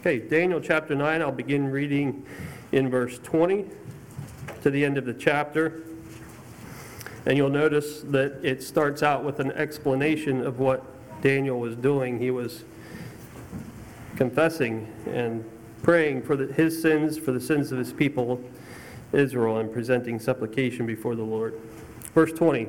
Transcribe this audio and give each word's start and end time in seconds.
Okay, 0.00 0.18
Daniel 0.18 0.62
chapter 0.62 0.94
9, 0.94 1.20
I'll 1.20 1.30
begin 1.30 1.70
reading 1.70 2.24
in 2.72 2.88
verse 2.88 3.18
20 3.18 3.66
to 4.62 4.70
the 4.70 4.82
end 4.82 4.96
of 4.96 5.04
the 5.04 5.12
chapter. 5.12 5.82
And 7.26 7.36
you'll 7.36 7.50
notice 7.50 8.00
that 8.04 8.42
it 8.42 8.62
starts 8.62 9.02
out 9.02 9.24
with 9.24 9.40
an 9.40 9.52
explanation 9.52 10.40
of 10.40 10.58
what 10.58 10.82
Daniel 11.20 11.60
was 11.60 11.76
doing. 11.76 12.18
He 12.18 12.30
was 12.30 12.64
confessing 14.16 14.90
and 15.04 15.44
praying 15.82 16.22
for 16.22 16.34
the, 16.34 16.50
his 16.50 16.80
sins, 16.80 17.18
for 17.18 17.32
the 17.32 17.40
sins 17.40 17.70
of 17.70 17.76
his 17.76 17.92
people, 17.92 18.42
Israel, 19.12 19.58
and 19.58 19.70
presenting 19.70 20.18
supplication 20.18 20.86
before 20.86 21.14
the 21.14 21.24
Lord. 21.24 21.60
Verse 22.14 22.32
20. 22.32 22.68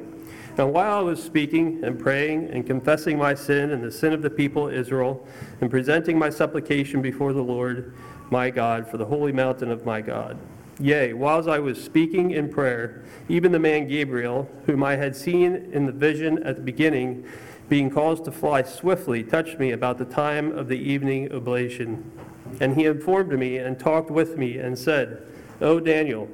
And 0.61 0.71
while 0.73 0.99
I 0.99 1.01
was 1.01 1.21
speaking 1.21 1.83
and 1.83 1.97
praying 1.97 2.51
and 2.51 2.63
confessing 2.67 3.17
my 3.17 3.33
sin 3.33 3.71
and 3.71 3.83
the 3.83 3.91
sin 3.91 4.13
of 4.13 4.21
the 4.21 4.29
people 4.29 4.67
Israel, 4.67 5.25
and 5.59 5.71
presenting 5.71 6.19
my 6.19 6.29
supplication 6.29 7.01
before 7.01 7.33
the 7.33 7.41
Lord 7.41 7.95
my 8.29 8.52
God 8.52 8.88
for 8.88 8.97
the 8.97 9.05
holy 9.05 9.31
mountain 9.31 9.71
of 9.71 9.88
my 9.88 10.02
God, 10.02 10.38
Yea, 10.79 11.13
whilst 11.13 11.49
I 11.49 11.57
was 11.57 11.83
speaking 11.83 12.29
in 12.29 12.47
prayer, 12.47 13.03
even 13.27 13.52
the 13.52 13.57
man 13.57 13.88
Gabriel, 13.88 14.47
whom 14.67 14.83
I 14.83 14.97
had 14.97 15.16
seen 15.16 15.55
in 15.73 15.88
the 15.88 15.91
vision 15.91 16.43
at 16.43 16.57
the 16.57 16.61
beginning, 16.61 17.25
being 17.67 17.89
caused 17.89 18.25
to 18.25 18.31
fly 18.31 18.61
swiftly, 18.61 19.23
touched 19.23 19.57
me 19.57 19.71
about 19.71 19.97
the 19.97 20.05
time 20.05 20.55
of 20.55 20.67
the 20.67 20.77
evening 20.77 21.33
oblation. 21.33 22.11
And 22.59 22.75
he 22.75 22.85
informed 22.85 23.31
me 23.31 23.57
and 23.57 23.80
talked 23.80 24.11
with 24.11 24.38
me 24.38 24.59
and 24.59 24.77
said, 24.77 25.25
O 25.59 25.80
Daniel, 25.80 26.30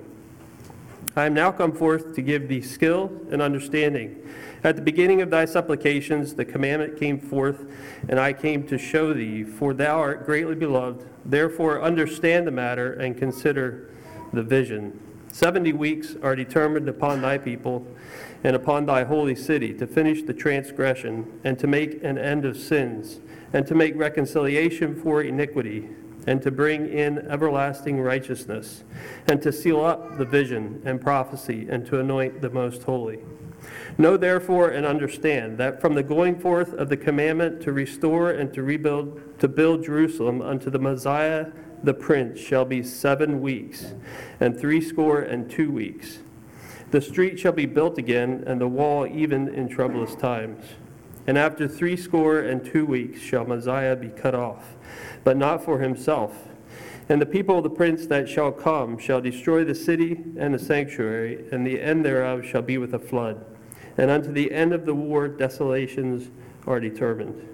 I 1.17 1.25
am 1.25 1.33
now 1.33 1.51
come 1.51 1.71
forth 1.71 2.13
to 2.13 2.21
give 2.21 2.47
thee 2.47 2.61
skill 2.61 3.11
and 3.31 3.41
understanding. 3.41 4.23
At 4.63 4.75
the 4.75 4.83
beginning 4.83 5.19
of 5.23 5.31
thy 5.31 5.45
supplications, 5.45 6.35
the 6.35 6.45
commandment 6.45 6.99
came 6.99 7.19
forth, 7.19 7.65
and 8.07 8.19
I 8.19 8.33
came 8.33 8.67
to 8.67 8.77
show 8.77 9.13
thee, 9.13 9.43
for 9.43 9.73
thou 9.73 9.97
art 9.97 10.27
greatly 10.27 10.53
beloved. 10.53 11.07
Therefore, 11.25 11.81
understand 11.81 12.45
the 12.45 12.51
matter 12.51 12.93
and 12.93 13.17
consider 13.17 13.89
the 14.31 14.43
vision. 14.43 14.99
Seventy 15.33 15.73
weeks 15.73 16.15
are 16.21 16.35
determined 16.35 16.87
upon 16.87 17.23
thy 17.23 17.39
people 17.39 17.87
and 18.43 18.55
upon 18.55 18.85
thy 18.85 19.03
holy 19.03 19.35
city 19.35 19.73
to 19.73 19.87
finish 19.87 20.21
the 20.21 20.35
transgression 20.35 21.39
and 21.43 21.57
to 21.57 21.65
make 21.65 22.03
an 22.03 22.19
end 22.19 22.45
of 22.45 22.57
sins 22.57 23.21
and 23.53 23.65
to 23.65 23.73
make 23.73 23.95
reconciliation 23.95 24.95
for 25.01 25.23
iniquity 25.23 25.89
and 26.27 26.41
to 26.43 26.51
bring 26.51 26.87
in 26.87 27.17
everlasting 27.29 27.99
righteousness, 27.99 28.83
and 29.27 29.41
to 29.41 29.51
seal 29.51 29.83
up 29.83 30.17
the 30.17 30.25
vision 30.25 30.81
and 30.85 31.01
prophecy, 31.01 31.67
and 31.69 31.85
to 31.87 31.99
anoint 31.99 32.41
the 32.41 32.49
most 32.51 32.83
holy. 32.83 33.19
Know 33.97 34.17
therefore 34.17 34.69
and 34.69 34.85
understand 34.85 35.57
that 35.57 35.81
from 35.81 35.95
the 35.95 36.03
going 36.03 36.39
forth 36.39 36.73
of 36.73 36.89
the 36.89 36.97
commandment 36.97 37.61
to 37.63 37.71
restore 37.71 38.29
and 38.29 38.53
to 38.53 38.61
rebuild, 38.61 39.39
to 39.39 39.47
build 39.47 39.83
Jerusalem 39.83 40.41
unto 40.41 40.69
the 40.69 40.77
Messiah 40.77 41.47
the 41.83 41.93
Prince 41.93 42.39
shall 42.39 42.65
be 42.65 42.81
seven 42.83 43.41
weeks, 43.41 43.93
and 44.39 44.59
threescore 44.59 45.21
and 45.21 45.49
two 45.49 45.71
weeks. 45.71 46.19
The 46.91 47.01
street 47.01 47.39
shall 47.39 47.51
be 47.51 47.65
built 47.65 47.97
again, 47.97 48.43
and 48.47 48.59
the 48.59 48.67
wall 48.67 49.05
even 49.05 49.47
in 49.53 49.67
troublous 49.67 50.15
times. 50.15 50.63
And 51.27 51.37
after 51.37 51.67
threescore 51.67 52.39
and 52.39 52.65
two 52.65 52.85
weeks 52.85 53.19
shall 53.19 53.45
Messiah 53.45 53.95
be 53.95 54.09
cut 54.09 54.33
off 54.33 54.77
but 55.27 55.35
not 55.35 55.61
for 55.61 55.79
himself. 55.79 56.47
And 57.09 57.21
the 57.21 57.25
people 57.25 57.57
of 57.57 57.63
the 57.63 57.69
prince 57.69 58.07
that 58.07 58.29
shall 58.29 58.49
come 58.49 58.97
shall 58.97 59.19
destroy 59.19 59.65
the 59.65 59.75
city 59.75 60.23
and 60.37 60.53
the 60.53 60.59
sanctuary, 60.59 61.45
and 61.51 61.67
the 61.67 61.81
end 61.81 62.05
thereof 62.05 62.45
shall 62.45 62.61
be 62.61 62.77
with 62.77 62.93
a 62.93 62.99
flood. 62.99 63.45
And 63.97 64.09
unto 64.09 64.31
the 64.31 64.53
end 64.53 64.71
of 64.71 64.85
the 64.85 64.93
war 64.93 65.27
desolations 65.27 66.29
are 66.65 66.79
determined. 66.79 67.45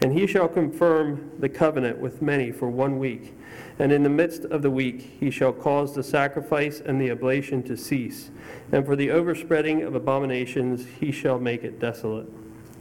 And 0.00 0.14
he 0.14 0.26
shall 0.26 0.48
confirm 0.48 1.30
the 1.38 1.50
covenant 1.50 1.98
with 1.98 2.22
many 2.22 2.52
for 2.52 2.70
one 2.70 2.98
week. 2.98 3.34
And 3.78 3.92
in 3.92 4.02
the 4.02 4.08
midst 4.08 4.44
of 4.44 4.62
the 4.62 4.70
week 4.70 5.16
he 5.20 5.30
shall 5.30 5.52
cause 5.52 5.94
the 5.94 6.02
sacrifice 6.02 6.80
and 6.80 6.98
the 6.98 7.10
oblation 7.10 7.62
to 7.64 7.76
cease. 7.76 8.30
And 8.72 8.86
for 8.86 8.96
the 8.96 9.10
overspreading 9.10 9.82
of 9.82 9.94
abominations 9.94 10.86
he 11.00 11.12
shall 11.12 11.38
make 11.38 11.64
it 11.64 11.78
desolate, 11.80 12.28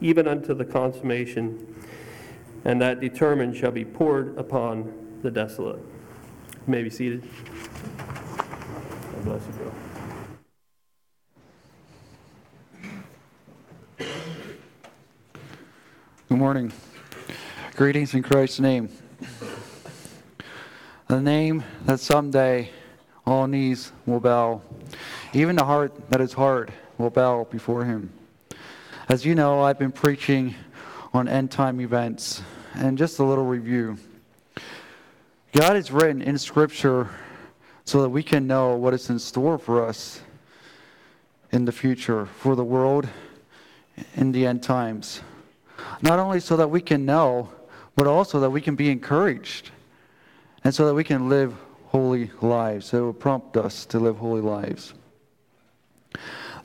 even 0.01 0.27
unto 0.27 0.53
the 0.53 0.65
consummation 0.65 1.75
and 2.65 2.81
that 2.81 2.99
determined 2.99 3.55
shall 3.55 3.71
be 3.71 3.85
poured 3.85 4.37
upon 4.37 4.91
the 5.21 5.31
desolate. 5.31 5.79
You 5.79 6.71
may 6.71 6.83
be 6.83 6.89
seated. 6.89 7.23
God 7.97 9.23
bless 9.23 9.41
you, 9.47 9.53
Bill. 9.53 9.73
Good 16.29 16.37
morning. 16.37 16.73
Greetings 17.75 18.13
in 18.13 18.21
Christ's 18.21 18.59
name. 18.59 18.89
The 21.07 21.21
name 21.21 21.63
that 21.85 22.01
someday 22.01 22.71
all 23.25 23.47
knees 23.47 23.93
will 24.05 24.19
bow, 24.19 24.61
even 25.33 25.55
the 25.55 25.63
heart 25.63 26.09
that 26.09 26.19
is 26.19 26.33
hard 26.33 26.73
will 26.97 27.09
bow 27.09 27.47
before 27.49 27.85
him. 27.85 28.11
As 29.09 29.25
you 29.25 29.35
know, 29.35 29.61
I've 29.61 29.79
been 29.79 29.93
preaching 29.93 30.53
on 31.13 31.29
end 31.29 31.49
time 31.49 31.79
events 31.79 32.41
and 32.75 32.97
just 32.97 33.19
a 33.19 33.23
little 33.23 33.45
review. 33.45 33.97
God 35.53 35.77
has 35.77 35.91
written 35.91 36.21
in 36.21 36.37
Scripture 36.37 37.09
so 37.85 38.01
that 38.01 38.09
we 38.09 38.21
can 38.21 38.47
know 38.47 38.75
what 38.75 38.93
is 38.93 39.09
in 39.09 39.17
store 39.17 39.57
for 39.57 39.81
us 39.81 40.19
in 41.53 41.63
the 41.63 41.71
future, 41.71 42.25
for 42.25 42.53
the 42.57 42.65
world 42.65 43.07
in 44.15 44.33
the 44.33 44.45
end 44.45 44.61
times. 44.61 45.21
Not 46.01 46.19
only 46.19 46.41
so 46.41 46.57
that 46.57 46.69
we 46.69 46.81
can 46.81 47.05
know, 47.05 47.49
but 47.95 48.07
also 48.07 48.41
that 48.41 48.49
we 48.49 48.59
can 48.59 48.75
be 48.75 48.91
encouraged 48.91 49.71
and 50.65 50.75
so 50.75 50.85
that 50.85 50.93
we 50.93 51.05
can 51.05 51.29
live 51.29 51.55
holy 51.85 52.29
lives. 52.41 52.93
It 52.93 52.99
will 52.99 53.13
prompt 53.13 53.55
us 53.55 53.85
to 53.85 53.99
live 53.99 54.17
holy 54.17 54.41
lives. 54.41 54.93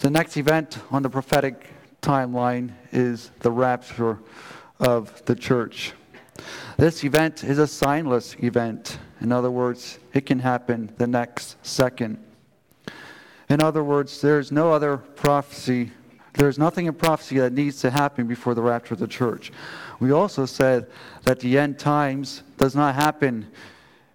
The 0.01 0.11
next 0.11 0.37
event 0.37 0.79
on 0.91 1.05
the 1.05 1.09
prophetic 1.09 1.69
timeline 2.03 2.73
is 2.91 3.31
the 3.41 3.51
rapture 3.51 4.19
of 4.81 5.25
the 5.25 5.37
church. 5.37 5.93
This 6.77 7.05
event 7.05 7.45
is 7.45 7.59
a 7.59 7.63
signless 7.63 8.43
event. 8.43 8.99
In 9.21 9.31
other 9.31 9.51
words, 9.51 10.01
it 10.13 10.27
can 10.27 10.41
happen 10.41 10.93
the 10.99 11.07
next 11.07 11.65
second. 11.65 12.19
In 13.49 13.63
other 13.63 13.85
words, 13.85 14.21
there's 14.21 14.51
no 14.51 14.73
other 14.73 14.97
prophecy, 14.97 15.93
there's 16.35 16.59
nothing 16.59 16.87
in 16.87 16.95
prophecy 16.95 17.39
that 17.39 17.53
needs 17.53 17.81
to 17.83 17.91
happen 17.91 18.27
before 18.27 18.55
the 18.55 18.63
rapture 18.63 18.95
of 18.95 19.01
the 19.01 19.07
church. 19.07 19.53
We 20.01 20.11
also 20.11 20.45
said 20.45 20.91
that 21.23 21.39
the 21.39 21.57
end 21.57 21.79
times 21.79 22.43
does 22.57 22.75
not 22.75 22.97
happen 22.97 23.47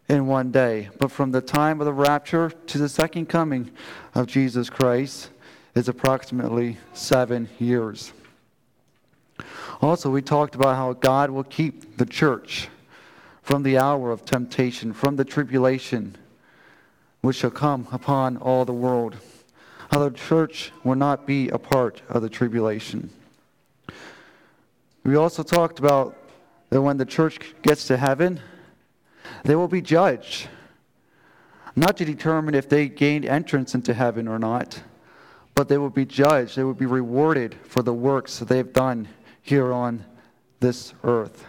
in 0.09 0.27
one 0.27 0.51
day, 0.51 0.89
but 0.99 1.11
from 1.11 1.31
the 1.31 1.41
time 1.41 1.79
of 1.79 1.85
the 1.85 1.93
rapture 1.93 2.49
to 2.49 2.77
the 2.77 2.89
second 2.89 3.27
coming 3.27 3.71
of 4.13 4.27
Jesus 4.27 4.69
Christ 4.69 5.29
is 5.77 5.87
approximately 5.87 6.75
seven 6.93 7.47
years. 7.59 8.11
Also, 9.79 10.09
we 10.09 10.23
talked 10.23 10.55
about 10.55 10.75
how 10.75 10.93
God 10.93 11.29
will 11.29 11.43
keep 11.43 11.97
the 11.97 12.05
church 12.05 12.67
from 13.43 13.61
the 13.61 13.77
hour 13.77 14.09
of 14.11 14.25
temptation, 14.25 14.91
from 14.91 15.15
the 15.15 15.23
tribulation 15.23 16.15
which 17.21 17.37
shall 17.37 17.51
come 17.51 17.87
upon 17.91 18.37
all 18.37 18.65
the 18.65 18.73
world. 18.73 19.17
How 19.91 19.99
the 19.99 20.09
church 20.09 20.71
will 20.83 20.95
not 20.95 21.27
be 21.27 21.49
a 21.49 21.59
part 21.59 22.01
of 22.09 22.23
the 22.23 22.29
tribulation. 22.29 23.11
We 25.03 25.15
also 25.15 25.43
talked 25.43 25.77
about 25.77 26.17
that 26.71 26.81
when 26.81 26.97
the 26.97 27.05
church 27.05 27.39
gets 27.61 27.85
to 27.87 27.97
heaven, 27.97 28.39
they 29.43 29.55
will 29.55 29.67
be 29.67 29.81
judged. 29.81 30.47
Not 31.75 31.97
to 31.97 32.05
determine 32.05 32.55
if 32.55 32.67
they 32.67 32.89
gained 32.89 33.25
entrance 33.25 33.75
into 33.75 33.93
heaven 33.93 34.27
or 34.27 34.39
not, 34.39 34.81
but 35.57 35.67
they 35.67 35.79
will 35.79 35.89
be 35.89 36.05
judged. 36.05 36.55
They 36.55 36.63
will 36.63 36.75
be 36.75 36.85
rewarded 36.85 37.55
for 37.63 37.81
the 37.81 37.91
works 37.91 38.37
that 38.37 38.47
they've 38.47 38.71
done 38.71 39.07
here 39.41 39.73
on 39.73 40.05
this 40.59 40.93
earth. 41.03 41.45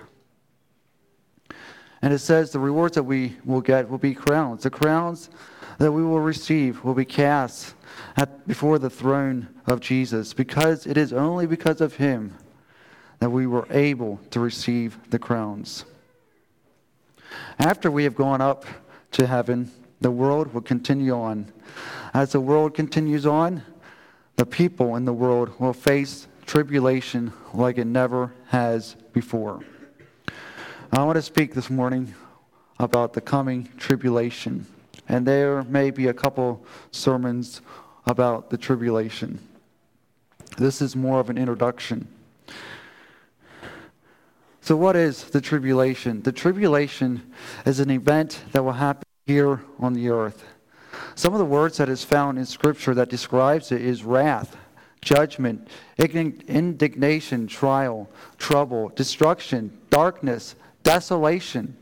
And 2.00 2.14
it 2.14 2.20
says 2.20 2.50
the 2.50 2.58
rewards 2.58 2.94
that 2.94 3.02
we 3.02 3.36
will 3.44 3.60
get 3.60 3.90
will 3.90 3.98
be 3.98 4.14
crowns. 4.14 4.62
The 4.62 4.70
crowns 4.70 5.28
that 5.76 5.92
we 5.92 6.02
will 6.02 6.20
receive 6.20 6.82
will 6.84 6.94
be 6.94 7.04
cast 7.04 7.74
at, 8.16 8.48
before 8.48 8.78
the 8.78 8.88
throne 8.88 9.46
of 9.66 9.80
Jesus 9.80 10.32
because 10.32 10.86
it 10.86 10.96
is 10.96 11.12
only 11.12 11.44
because 11.44 11.82
of 11.82 11.96
him 11.96 12.34
that 13.18 13.28
we 13.28 13.46
were 13.46 13.66
able 13.68 14.20
to 14.30 14.40
receive 14.40 14.98
the 15.10 15.18
crowns. 15.18 15.84
After 17.58 17.90
we 17.90 18.04
have 18.04 18.14
gone 18.14 18.40
up 18.40 18.64
to 19.12 19.26
heaven, 19.26 19.70
the 20.00 20.10
world 20.10 20.54
will 20.54 20.62
continue 20.62 21.12
on. 21.12 21.52
As 22.14 22.32
the 22.32 22.40
world 22.40 22.72
continues 22.72 23.26
on, 23.26 23.62
the 24.38 24.46
people 24.46 24.94
in 24.94 25.04
the 25.04 25.12
world 25.12 25.50
will 25.58 25.72
face 25.72 26.28
tribulation 26.46 27.32
like 27.52 27.76
it 27.76 27.88
never 27.88 28.32
has 28.46 28.94
before. 29.12 29.64
I 30.92 31.02
want 31.02 31.16
to 31.16 31.22
speak 31.22 31.54
this 31.54 31.68
morning 31.68 32.14
about 32.78 33.14
the 33.14 33.20
coming 33.20 33.68
tribulation. 33.78 34.64
And 35.08 35.26
there 35.26 35.64
may 35.64 35.90
be 35.90 36.06
a 36.06 36.14
couple 36.14 36.64
sermons 36.92 37.62
about 38.06 38.48
the 38.48 38.56
tribulation. 38.56 39.40
This 40.56 40.80
is 40.80 40.94
more 40.94 41.18
of 41.18 41.30
an 41.30 41.36
introduction. 41.36 42.06
So, 44.60 44.76
what 44.76 44.94
is 44.94 45.24
the 45.24 45.40
tribulation? 45.40 46.22
The 46.22 46.32
tribulation 46.32 47.32
is 47.66 47.80
an 47.80 47.90
event 47.90 48.44
that 48.52 48.62
will 48.62 48.72
happen 48.72 49.02
here 49.26 49.62
on 49.80 49.94
the 49.94 50.10
earth. 50.10 50.44
Some 51.18 51.32
of 51.32 51.40
the 51.40 51.44
words 51.44 51.78
that 51.78 51.88
is 51.88 52.04
found 52.04 52.38
in 52.38 52.46
Scripture 52.46 52.94
that 52.94 53.08
describes 53.08 53.72
it 53.72 53.82
is 53.82 54.04
wrath, 54.04 54.56
judgment, 55.00 55.66
indignation, 55.98 57.48
trial, 57.48 58.08
trouble, 58.38 58.90
destruction, 58.90 59.76
darkness, 59.90 60.54
desolation, 60.84 61.76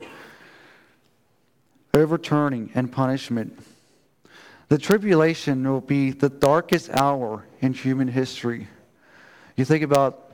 overturning, 1.93 2.71
and 2.75 2.91
punishment. 2.91 3.63
The 4.71 4.79
tribulation 4.79 5.71
will 5.71 5.83
be 5.83 6.13
the 6.13 6.31
darkest 6.31 6.89
hour 6.97 7.45
in 7.61 7.75
human 7.75 8.09
history. 8.09 8.69
You 9.55 9.67
think 9.67 9.83
about 9.83 10.31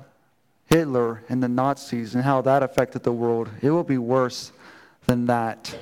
Hitler 0.67 1.25
and 1.29 1.43
the 1.43 1.49
Nazis 1.49 2.15
and 2.15 2.23
how 2.23 2.41
that 2.43 2.63
affected 2.63 3.03
the 3.03 3.11
world. 3.11 3.51
It 3.63 3.73
will 3.73 3.83
be 3.83 3.99
worse 3.99 4.53
than 5.07 5.27
that. 5.27 5.77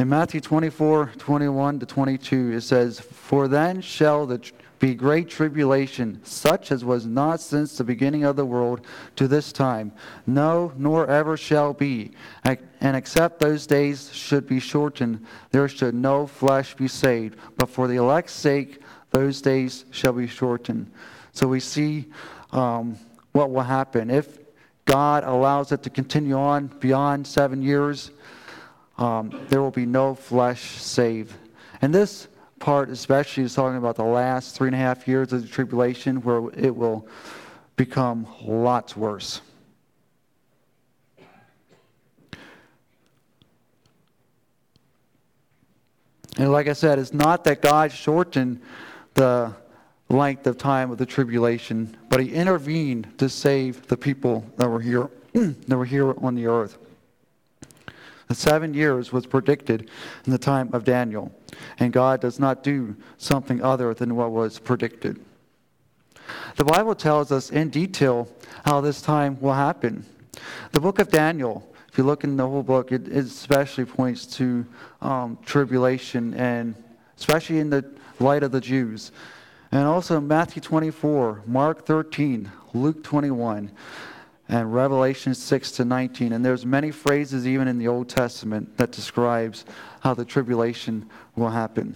In 0.00 0.08
Matthew 0.08 0.40
24, 0.40 1.12
21 1.18 1.80
to 1.80 1.84
22, 1.84 2.52
it 2.52 2.62
says, 2.62 3.00
For 3.00 3.48
then 3.48 3.82
shall 3.82 4.24
the 4.24 4.40
be 4.78 4.94
great 4.94 5.28
tribulation, 5.28 6.22
such 6.24 6.72
as 6.72 6.82
was 6.82 7.04
not 7.04 7.38
since 7.38 7.76
the 7.76 7.84
beginning 7.84 8.24
of 8.24 8.34
the 8.34 8.46
world 8.46 8.80
to 9.16 9.28
this 9.28 9.52
time, 9.52 9.92
no, 10.26 10.72
nor 10.78 11.06
ever 11.06 11.36
shall 11.36 11.74
be. 11.74 12.12
And 12.44 12.96
except 12.96 13.40
those 13.40 13.66
days 13.66 14.10
should 14.10 14.46
be 14.46 14.58
shortened, 14.58 15.26
there 15.50 15.68
should 15.68 15.94
no 15.94 16.26
flesh 16.26 16.74
be 16.74 16.88
saved. 16.88 17.38
But 17.58 17.68
for 17.68 17.86
the 17.86 17.96
elect's 17.96 18.32
sake, 18.32 18.80
those 19.10 19.42
days 19.42 19.84
shall 19.90 20.14
be 20.14 20.28
shortened. 20.28 20.90
So 21.32 21.46
we 21.46 21.60
see 21.60 22.06
um, 22.52 22.96
what 23.32 23.50
will 23.50 23.60
happen. 23.60 24.08
If 24.08 24.38
God 24.86 25.24
allows 25.24 25.72
it 25.72 25.82
to 25.82 25.90
continue 25.90 26.38
on 26.38 26.68
beyond 26.68 27.26
seven 27.26 27.60
years, 27.60 28.12
um, 29.00 29.46
there 29.48 29.62
will 29.62 29.70
be 29.70 29.86
no 29.86 30.14
flesh 30.14 30.76
saved. 30.76 31.34
And 31.82 31.92
this 31.92 32.28
part, 32.58 32.90
especially, 32.90 33.42
is 33.44 33.54
talking 33.54 33.78
about 33.78 33.96
the 33.96 34.04
last 34.04 34.54
three 34.54 34.68
and 34.68 34.74
a 34.74 34.78
half 34.78 35.08
years 35.08 35.32
of 35.32 35.42
the 35.42 35.48
tribulation, 35.48 36.22
where 36.22 36.50
it 36.52 36.76
will 36.76 37.08
become 37.76 38.26
lots 38.42 38.94
worse. 38.94 39.40
And 46.36 46.52
like 46.52 46.68
I 46.68 46.74
said, 46.74 46.98
it's 46.98 47.12
not 47.12 47.44
that 47.44 47.62
God 47.62 47.90
shortened 47.90 48.60
the 49.14 49.54
length 50.10 50.46
of 50.46 50.58
time 50.58 50.90
of 50.90 50.98
the 50.98 51.06
tribulation, 51.06 51.96
but 52.08 52.20
he 52.20 52.32
intervened 52.32 53.18
to 53.18 53.28
save 53.28 53.86
the 53.88 53.96
people 53.96 54.44
that 54.56 54.68
were 54.68 54.80
here 54.80 55.10
that 55.32 55.76
were 55.76 55.84
here 55.84 56.14
on 56.22 56.34
the 56.34 56.46
earth. 56.46 56.78
The 58.30 58.36
seven 58.36 58.74
years 58.74 59.12
was 59.12 59.26
predicted 59.26 59.90
in 60.24 60.30
the 60.30 60.38
time 60.38 60.70
of 60.72 60.84
Daniel, 60.84 61.32
and 61.80 61.92
God 61.92 62.20
does 62.20 62.38
not 62.38 62.62
do 62.62 62.94
something 63.18 63.60
other 63.60 63.92
than 63.92 64.14
what 64.14 64.30
was 64.30 64.60
predicted. 64.60 65.18
The 66.54 66.62
Bible 66.62 66.94
tells 66.94 67.32
us 67.32 67.50
in 67.50 67.70
detail 67.70 68.28
how 68.64 68.82
this 68.82 69.02
time 69.02 69.36
will 69.40 69.54
happen. 69.54 70.06
The 70.70 70.78
book 70.78 71.00
of 71.00 71.08
Daniel, 71.08 71.68
if 71.88 71.98
you 71.98 72.04
look 72.04 72.22
in 72.22 72.36
the 72.36 72.46
whole 72.46 72.62
book, 72.62 72.92
it, 72.92 73.08
especially 73.08 73.84
points 73.84 74.26
to 74.36 74.64
um, 75.02 75.36
tribulation 75.44 76.32
and 76.34 76.76
especially 77.18 77.58
in 77.58 77.68
the 77.68 77.84
light 78.20 78.44
of 78.44 78.52
the 78.52 78.60
Jews. 78.60 79.10
And 79.72 79.82
also 79.88 80.20
Matthew 80.20 80.62
24, 80.62 81.42
Mark 81.46 81.84
13, 81.84 82.48
Luke 82.74 83.02
21, 83.02 83.72
and 84.50 84.74
Revelation 84.74 85.32
6 85.32 85.70
to 85.72 85.84
19. 85.84 86.32
And 86.32 86.44
there's 86.44 86.66
many 86.66 86.90
phrases 86.90 87.46
even 87.46 87.68
in 87.68 87.78
the 87.78 87.86
Old 87.86 88.08
Testament 88.08 88.76
that 88.78 88.90
describes 88.90 89.64
how 90.00 90.12
the 90.12 90.24
tribulation 90.24 91.08
will 91.36 91.50
happen. 91.50 91.94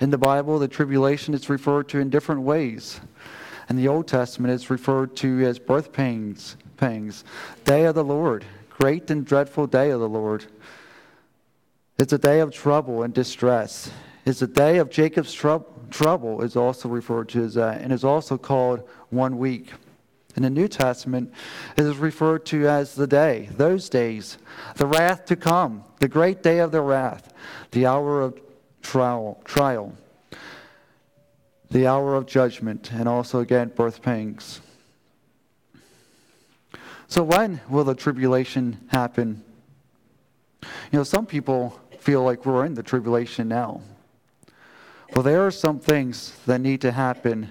In 0.00 0.10
the 0.10 0.18
Bible, 0.18 0.60
the 0.60 0.68
tribulation 0.68 1.34
is 1.34 1.50
referred 1.50 1.88
to 1.88 1.98
in 1.98 2.08
different 2.08 2.42
ways. 2.42 3.00
In 3.68 3.74
the 3.76 3.88
Old 3.88 4.06
Testament, 4.06 4.54
it's 4.54 4.70
referred 4.70 5.16
to 5.16 5.44
as 5.44 5.58
birth 5.58 5.92
pains, 5.92 6.56
pangs, 6.76 7.24
day 7.64 7.84
of 7.84 7.96
the 7.96 8.04
Lord, 8.04 8.44
great 8.78 9.10
and 9.10 9.24
dreadful 9.26 9.66
day 9.66 9.90
of 9.90 9.98
the 9.98 10.08
Lord. 10.08 10.44
It's 11.98 12.12
a 12.12 12.18
day 12.18 12.38
of 12.38 12.52
trouble 12.52 13.02
and 13.02 13.12
distress. 13.12 13.90
It's 14.24 14.40
a 14.40 14.46
day 14.46 14.78
of 14.78 14.88
Jacob's 14.88 15.32
trou- 15.32 15.64
trouble, 15.90 16.42
is 16.42 16.56
also 16.56 16.88
referred 16.88 17.28
to 17.30 17.44
as 17.44 17.54
that, 17.54 17.80
and 17.80 17.92
is 17.92 18.04
also 18.04 18.38
called 18.38 18.88
one 19.10 19.38
week. 19.38 19.72
In 20.36 20.44
the 20.44 20.50
New 20.50 20.68
Testament, 20.68 21.32
it 21.76 21.84
is 21.84 21.96
referred 21.96 22.46
to 22.46 22.68
as 22.68 22.94
the 22.94 23.06
day, 23.06 23.48
those 23.56 23.88
days, 23.88 24.38
the 24.76 24.86
wrath 24.86 25.24
to 25.26 25.36
come, 25.36 25.84
the 25.98 26.08
great 26.08 26.42
day 26.42 26.58
of 26.58 26.70
the 26.70 26.80
wrath, 26.80 27.32
the 27.72 27.86
hour 27.86 28.22
of 28.22 28.40
trial, 28.82 29.40
trial 29.44 29.92
the 31.70 31.86
hour 31.86 32.16
of 32.16 32.26
judgment, 32.26 32.92
and 32.92 33.08
also 33.08 33.38
again 33.40 33.68
birth 33.68 34.02
pangs. 34.02 34.60
So, 37.06 37.22
when 37.22 37.60
will 37.68 37.84
the 37.84 37.94
tribulation 37.94 38.78
happen? 38.88 39.42
You 40.62 40.98
know, 40.98 41.04
some 41.04 41.26
people 41.26 41.78
feel 41.98 42.22
like 42.22 42.44
we're 42.44 42.64
in 42.64 42.74
the 42.74 42.82
tribulation 42.82 43.48
now. 43.48 43.82
Well, 45.14 45.24
there 45.24 45.44
are 45.44 45.50
some 45.50 45.80
things 45.80 46.36
that 46.46 46.60
need 46.60 46.80
to 46.82 46.92
happen 46.92 47.50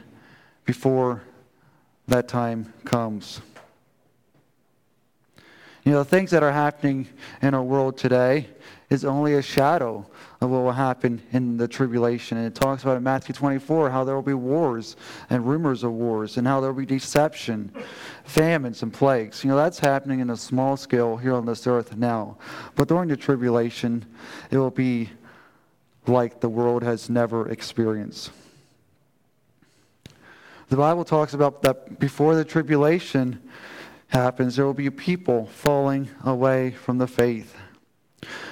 before 0.64 1.24
that 2.08 2.30
time 2.30 2.74
comes. 2.86 3.42
You 5.84 5.92
know, 5.92 6.00
the 6.00 6.10
things 6.10 6.32
that 6.32 6.42
are 6.42 6.54
happening 6.54 7.10
in 7.42 7.54
our 7.54 7.62
world 7.62 7.98
today 7.98 8.48
is 8.90 9.04
only 9.04 9.34
a 9.36 9.42
shadow 9.42 10.06
of 10.40 10.50
what 10.50 10.60
will 10.60 10.72
happen 10.72 11.22
in 11.32 11.58
the 11.58 11.68
tribulation. 11.68 12.38
And 12.38 12.48
it 12.48 12.56
talks 12.56 12.84
about 12.84 12.96
in 12.96 13.04
Matthew 13.04 13.36
24 13.36 13.90
how 13.90 14.06
there 14.06 14.16
will 14.16 14.22
be 14.22 14.34
wars 14.34 14.96
and 15.30 15.46
rumors 15.46 15.84
of 15.84 15.92
wars 15.92 16.38
and 16.38 16.48
how 16.48 16.62
there 16.62 16.72
will 16.72 16.80
be 16.80 16.86
deception, 16.86 17.74
famines, 18.24 18.84
and 18.84 18.94
plagues. 18.94 19.44
You 19.44 19.50
know, 19.50 19.58
that's 19.58 19.80
happening 19.80 20.22
in 20.22 20.30
a 20.30 20.38
small 20.38 20.78
scale 20.78 21.18
here 21.18 21.34
on 21.34 21.46
this 21.46 21.68
earth 21.68 21.98
now. 21.98 22.38
But 22.76 22.88
during 22.88 23.10
the 23.10 23.18
tribulation, 23.18 24.06
it 24.50 24.58
will 24.58 24.72
be 24.72 25.10
like 26.10 26.42
the 26.42 26.50
world 26.50 26.84
has 26.84 27.10
never 27.10 27.50
experienced. 27.50 28.32
The 30.70 30.76
Bible 30.76 31.06
talks 31.06 31.34
about 31.34 31.62
that 31.64 32.00
before 32.00 32.36
the 32.36 32.46
tribulation 32.46 33.42
happens, 34.10 34.56
there 34.56 34.66
will 34.66 34.74
be 34.74 34.90
people 34.90 35.46
falling 35.48 36.10
away 36.26 36.72
from 36.72 36.98
the 36.98 37.08
faith. 37.08 37.56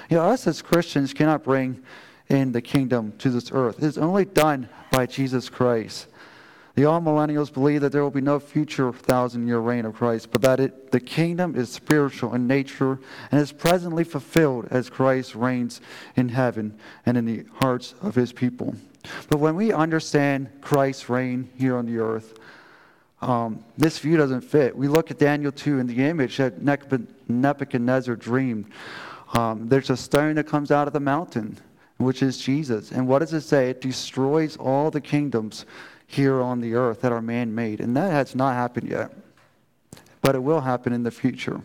You 0.08 0.16
know, 0.16 0.22
us 0.22 0.46
as 0.46 0.62
Christians 0.62 1.12
cannot 1.12 1.44
bring 1.44 1.82
in 2.28 2.52
the 2.52 2.62
kingdom 2.62 3.12
to 3.18 3.30
this 3.30 3.50
earth. 3.52 3.78
It 3.78 3.86
is 3.86 3.98
only 3.98 4.24
done 4.24 4.68
by 4.90 5.06
Jesus 5.06 5.48
Christ. 5.48 6.08
The 6.78 6.84
amillennials 6.84 7.52
believe 7.52 7.80
that 7.80 7.90
there 7.90 8.04
will 8.04 8.12
be 8.12 8.20
no 8.20 8.38
future 8.38 8.92
thousand 8.92 9.48
year 9.48 9.58
reign 9.58 9.84
of 9.84 9.94
Christ, 9.94 10.30
but 10.30 10.42
that 10.42 10.60
it, 10.60 10.92
the 10.92 11.00
kingdom 11.00 11.56
is 11.56 11.72
spiritual 11.72 12.36
in 12.36 12.46
nature 12.46 13.00
and 13.32 13.40
is 13.40 13.50
presently 13.50 14.04
fulfilled 14.04 14.68
as 14.70 14.88
Christ 14.88 15.34
reigns 15.34 15.80
in 16.14 16.28
heaven 16.28 16.78
and 17.04 17.16
in 17.16 17.24
the 17.24 17.44
hearts 17.54 17.96
of 18.00 18.14
his 18.14 18.32
people. 18.32 18.76
But 19.28 19.38
when 19.38 19.56
we 19.56 19.72
understand 19.72 20.50
Christ's 20.60 21.08
reign 21.08 21.50
here 21.56 21.76
on 21.76 21.84
the 21.84 21.98
earth, 21.98 22.38
um, 23.22 23.64
this 23.76 23.98
view 23.98 24.16
doesn't 24.16 24.42
fit. 24.42 24.76
We 24.76 24.86
look 24.86 25.10
at 25.10 25.18
Daniel 25.18 25.50
2 25.50 25.80
and 25.80 25.90
the 25.90 26.04
image 26.04 26.36
that 26.36 26.62
Nebuchadnezzar 27.28 28.14
dreamed 28.14 28.70
um, 29.32 29.68
there's 29.68 29.90
a 29.90 29.96
stone 29.96 30.36
that 30.36 30.46
comes 30.46 30.70
out 30.70 30.86
of 30.86 30.92
the 30.92 31.00
mountain, 31.00 31.58
which 31.96 32.22
is 32.22 32.38
Jesus. 32.38 32.92
And 32.92 33.08
what 33.08 33.18
does 33.18 33.32
it 33.32 33.40
say? 33.40 33.68
It 33.68 33.80
destroys 33.80 34.56
all 34.56 34.92
the 34.92 35.00
kingdoms 35.00 35.66
here 36.08 36.40
on 36.40 36.60
the 36.60 36.74
earth 36.74 37.02
that 37.02 37.12
are 37.12 37.22
man 37.22 37.54
made. 37.54 37.80
And 37.80 37.96
that 37.96 38.10
has 38.10 38.34
not 38.34 38.54
happened 38.54 38.88
yet, 38.90 39.12
but 40.22 40.34
it 40.34 40.42
will 40.42 40.62
happen 40.62 40.92
in 40.92 41.04
the 41.04 41.10
future. 41.10 41.60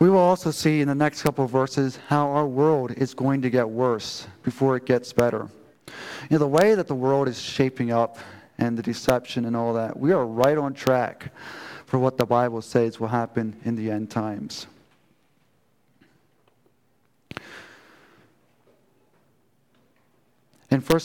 We 0.00 0.10
will 0.10 0.18
also 0.18 0.50
see 0.50 0.80
in 0.80 0.88
the 0.88 0.94
next 0.94 1.22
couple 1.22 1.44
of 1.44 1.50
verses 1.50 1.98
how 2.08 2.28
our 2.28 2.46
world 2.46 2.92
is 2.92 3.14
going 3.14 3.42
to 3.42 3.50
get 3.50 3.68
worse 3.68 4.26
before 4.42 4.76
it 4.76 4.84
gets 4.84 5.12
better. 5.12 5.48
You 6.28 6.32
know, 6.32 6.38
the 6.38 6.48
way 6.48 6.74
that 6.74 6.88
the 6.88 6.94
world 6.94 7.28
is 7.28 7.40
shaping 7.40 7.92
up 7.92 8.18
and 8.58 8.76
the 8.76 8.82
deception 8.82 9.44
and 9.44 9.56
all 9.56 9.72
that, 9.74 9.98
we 9.98 10.12
are 10.12 10.26
right 10.26 10.58
on 10.58 10.74
track 10.74 11.32
for 11.86 11.98
what 11.98 12.18
the 12.18 12.26
Bible 12.26 12.62
says 12.62 13.00
will 13.00 13.08
happen 13.08 13.56
in 13.64 13.76
the 13.76 13.90
end 13.90 14.10
times. 14.10 14.66
In 20.70 20.80
1 20.80 21.00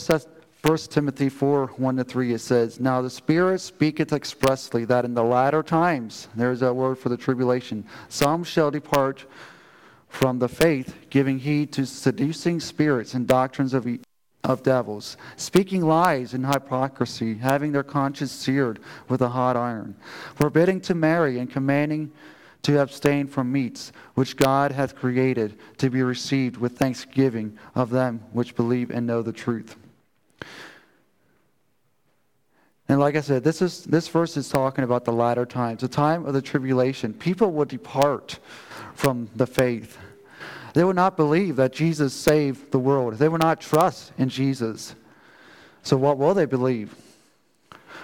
Timothy 0.64 1.28
4 1.28 1.68
1 1.76 1.98
to 1.98 2.04
3, 2.06 2.34
it 2.34 2.40
says, 2.40 2.80
Now 2.80 3.02
the 3.02 3.10
Spirit 3.10 3.60
speaketh 3.60 4.14
expressly 4.14 4.86
that 4.86 5.04
in 5.04 5.14
the 5.14 5.24
latter 5.24 5.62
times, 5.62 6.30
there's 6.36 6.62
that 6.62 6.74
word 6.74 6.98
for 6.98 7.10
the 7.10 7.18
tribulation, 7.18 7.86
some 8.08 8.46
shall 8.46 8.72
depart 8.72 9.26
from 10.08 10.40
the 10.40 10.48
faith, 10.48 10.96
giving 11.10 11.38
heed 11.38 11.74
to 11.74 11.86
seducing 11.86 12.62
spirits 12.62 13.14
and 13.14 13.28
doctrines 13.28 13.74
of, 13.74 13.86
of 14.46 14.64
devils, 14.64 15.18
speaking 15.36 15.82
lies 15.82 16.34
and 16.34 16.46
hypocrisy, 16.46 17.36
having 17.36 17.74
their 17.74 17.84
conscience 17.84 18.32
seared 18.32 18.80
with 19.10 19.22
a 19.22 19.30
hot 19.30 19.58
iron, 19.58 19.98
forbidding 20.34 20.80
to 20.80 20.96
marry 20.96 21.40
and 21.40 21.52
commanding 21.52 22.10
to 22.62 22.80
abstain 22.80 23.28
from 23.28 23.52
meats 23.52 23.92
which 24.14 24.38
God 24.38 24.72
hath 24.72 24.96
created 24.96 25.60
to 25.80 25.90
be 25.90 26.02
received 26.02 26.56
with 26.56 26.78
thanksgiving 26.78 27.58
of 27.76 27.90
them 27.90 28.24
which 28.32 28.56
believe 28.56 28.92
and 28.92 29.06
know 29.06 29.22
the 29.22 29.34
truth. 29.34 29.76
And 32.90 33.00
like 33.00 33.16
I 33.16 33.22
said, 33.22 33.44
this 33.44 33.62
is 33.62 33.84
this 33.86 34.08
verse 34.08 34.36
is 34.36 34.50
talking 34.50 34.84
about 34.84 35.06
the 35.06 35.14
latter 35.14 35.46
times, 35.46 35.82
the 35.82 35.88
time 35.88 36.26
of 36.26 36.34
the 36.34 36.42
tribulation. 36.42 37.14
People 37.14 37.52
will 37.52 37.66
depart 37.66 38.40
from 38.94 39.30
the 39.36 39.48
faith. 39.48 39.98
They 40.74 40.84
will 40.84 40.94
not 40.94 41.16
believe 41.16 41.56
that 41.58 41.72
Jesus 41.72 42.14
saved 42.14 42.72
the 42.72 42.80
world. 42.80 43.16
They 43.16 43.30
will 43.30 43.38
not 43.38 43.62
trust 43.62 44.12
in 44.18 44.30
Jesus. 44.30 44.96
So 45.84 45.98
what 45.98 46.18
will 46.18 46.34
they 46.34 46.46
believe? 46.46 46.96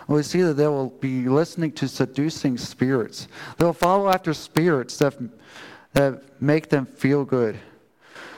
Well, 0.08 0.18
we 0.18 0.24
see 0.24 0.42
that 0.42 0.54
they 0.54 0.68
will 0.68 0.90
be 0.90 1.28
listening 1.28 1.72
to 1.74 1.88
seducing 1.88 2.58
spirits. 2.58 3.28
They'll 3.58 3.74
follow 3.74 4.10
after 4.10 4.34
spirits 4.34 4.98
that, 4.98 5.16
that 5.94 6.42
make 6.42 6.70
them 6.70 6.86
feel 6.86 7.26
good. 7.26 7.60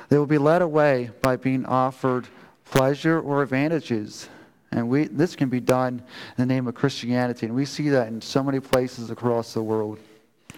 They 0.09 0.17
will 0.17 0.25
be 0.25 0.37
led 0.37 0.61
away 0.61 1.11
by 1.21 1.37
being 1.37 1.65
offered 1.65 2.27
pleasure 2.65 3.19
or 3.19 3.41
advantages. 3.41 4.27
And 4.71 4.87
we, 4.87 5.05
this 5.05 5.35
can 5.35 5.49
be 5.49 5.59
done 5.59 5.99
in 5.99 6.35
the 6.37 6.45
name 6.45 6.67
of 6.67 6.75
Christianity. 6.75 7.45
And 7.45 7.55
we 7.55 7.65
see 7.65 7.89
that 7.89 8.07
in 8.07 8.21
so 8.21 8.43
many 8.43 8.59
places 8.59 9.09
across 9.09 9.53
the 9.53 9.61
world 9.61 9.99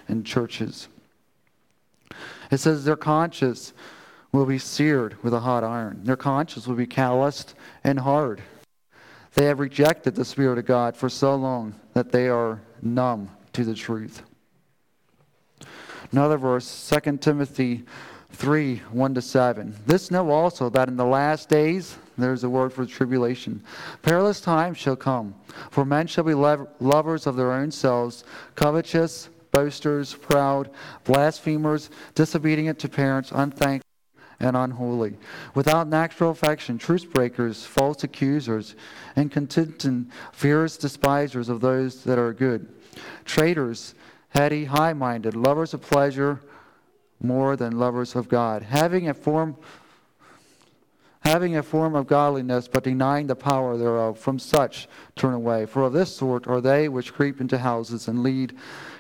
in 0.08 0.24
churches. 0.24 0.88
It 2.52 2.58
says 2.58 2.86
their 2.86 2.96
conscience 2.96 3.74
will 4.32 4.46
be 4.46 4.60
seared 4.60 5.22
with 5.24 5.34
a 5.34 5.40
hot 5.40 5.64
iron, 5.64 6.04
their 6.04 6.18
conscience 6.18 6.68
will 6.68 6.76
be 6.76 6.88
calloused 6.88 7.56
and 7.84 8.00
hard. 8.00 8.42
They 9.36 9.46
have 9.46 9.60
rejected 9.60 10.14
the 10.14 10.26
Spirit 10.26 10.60
of 10.60 10.66
God 10.66 10.96
for 10.96 11.10
so 11.10 11.36
long 11.36 11.74
that 11.94 12.12
they 12.12 12.28
are 12.28 12.62
numb 12.82 13.32
to 13.54 13.64
the 13.64 13.74
truth. 13.74 14.22
Another 16.12 16.38
verse, 16.38 16.94
2 17.04 17.18
Timothy 17.18 17.84
3 18.34 18.78
1 18.92 19.14
to 19.14 19.22
7. 19.22 19.76
This 19.86 20.12
know 20.12 20.30
also 20.32 20.70
that 20.70 20.88
in 20.88 20.98
the 20.98 21.06
last 21.06 21.50
days, 21.50 21.98
there's 22.18 22.44
a 22.44 22.50
word 22.50 22.74
for 22.74 22.86
tribulation, 22.86 23.64
perilous 24.02 24.42
times 24.42 24.78
shall 24.78 24.96
come. 24.96 25.34
For 25.72 25.86
men 25.86 26.08
shall 26.08 26.24
be 26.24 26.34
lovers 26.34 27.28
of 27.28 27.36
their 27.36 27.52
own 27.52 27.72
selves, 27.72 28.24
covetous, 28.56 29.30
boasters, 29.52 30.14
proud, 30.14 30.70
blasphemers, 31.04 31.90
disobedient 32.16 32.80
to 32.80 32.90
parents, 32.90 33.32
unthankful, 33.32 33.88
and 34.40 34.58
unholy, 34.58 35.16
without 35.54 35.88
natural 35.88 36.32
affection, 36.32 36.78
truce 36.78 37.06
breakers, 37.06 37.64
false 37.64 38.04
accusers, 38.04 38.76
and 39.16 39.26
incontinent, 39.26 40.12
fierce 40.34 40.76
despisers 40.76 41.50
of 41.50 41.62
those 41.62 42.04
that 42.04 42.20
are 42.20 42.34
good, 42.34 42.68
traitors, 43.26 43.96
heady, 44.30 44.66
high 44.66 44.94
minded, 44.94 45.36
lovers 45.36 45.74
of 45.74 45.82
pleasure 45.82 46.42
more 47.24 47.56
than 47.56 47.80
lovers 47.80 48.16
of 48.16 48.30
God, 48.30 48.64
having 48.64 49.10
a 49.10 49.14
form 49.14 49.58
having 51.22 51.56
a 51.56 51.64
form 51.64 51.96
of 51.96 52.06
godliness, 52.06 52.68
but 52.68 52.84
denying 52.84 53.28
the 53.28 53.36
power 53.36 53.78
thereof. 53.78 54.20
From 54.20 54.38
such 54.38 54.90
turn 55.16 55.34
away. 55.34 55.66
For 55.66 55.84
of 55.84 55.94
this 55.94 56.14
sort 56.14 56.48
are 56.48 56.60
they 56.60 56.90
which 56.90 57.14
creep 57.14 57.40
into 57.40 57.58
houses 57.58 58.10
and 58.10 58.22
lead 58.22 58.54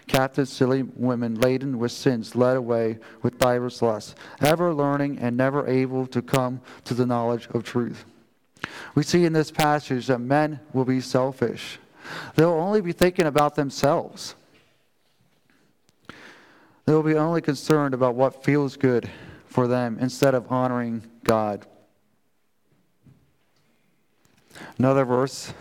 captive 0.08 0.48
silly 0.48 0.84
women 0.84 1.36
laden 1.36 1.80
with 1.80 1.92
sins, 1.92 2.36
led 2.36 2.58
away 2.58 2.98
with 3.22 3.38
divers 3.39 3.82
lusts, 3.82 4.15
ever 4.42 4.74
learning 4.74 5.18
and 5.20 5.36
never 5.36 5.68
able 5.68 6.08
to 6.08 6.22
come 6.22 6.62
to 6.86 6.94
the 6.94 7.06
knowledge 7.06 7.48
of 7.53 7.63
truth. 7.63 8.06
We 8.96 9.03
see 9.03 9.25
in 9.25 9.34
this 9.34 9.51
passage 9.51 10.08
that 10.08 10.20
men 10.20 10.60
will 10.72 10.86
be 10.86 11.01
selfish. 11.01 11.80
They'll 12.36 12.50
only 12.50 12.82
be 12.82 12.92
thinking 12.92 13.25
about 13.25 13.56
themselves. 13.56 14.36
They 16.86 16.94
will 16.94 17.04
be 17.04 17.16
only 17.16 17.42
concerned 17.42 17.94
about 17.94 18.16
what 18.16 18.44
feels 18.44 18.75
good 18.75 19.10
for 19.46 19.68
them 19.68 19.98
instead 20.00 20.36
of 20.36 20.52
honoring 20.52 21.04
God. 21.24 21.66
Another 24.78 25.06
verse 25.06 25.54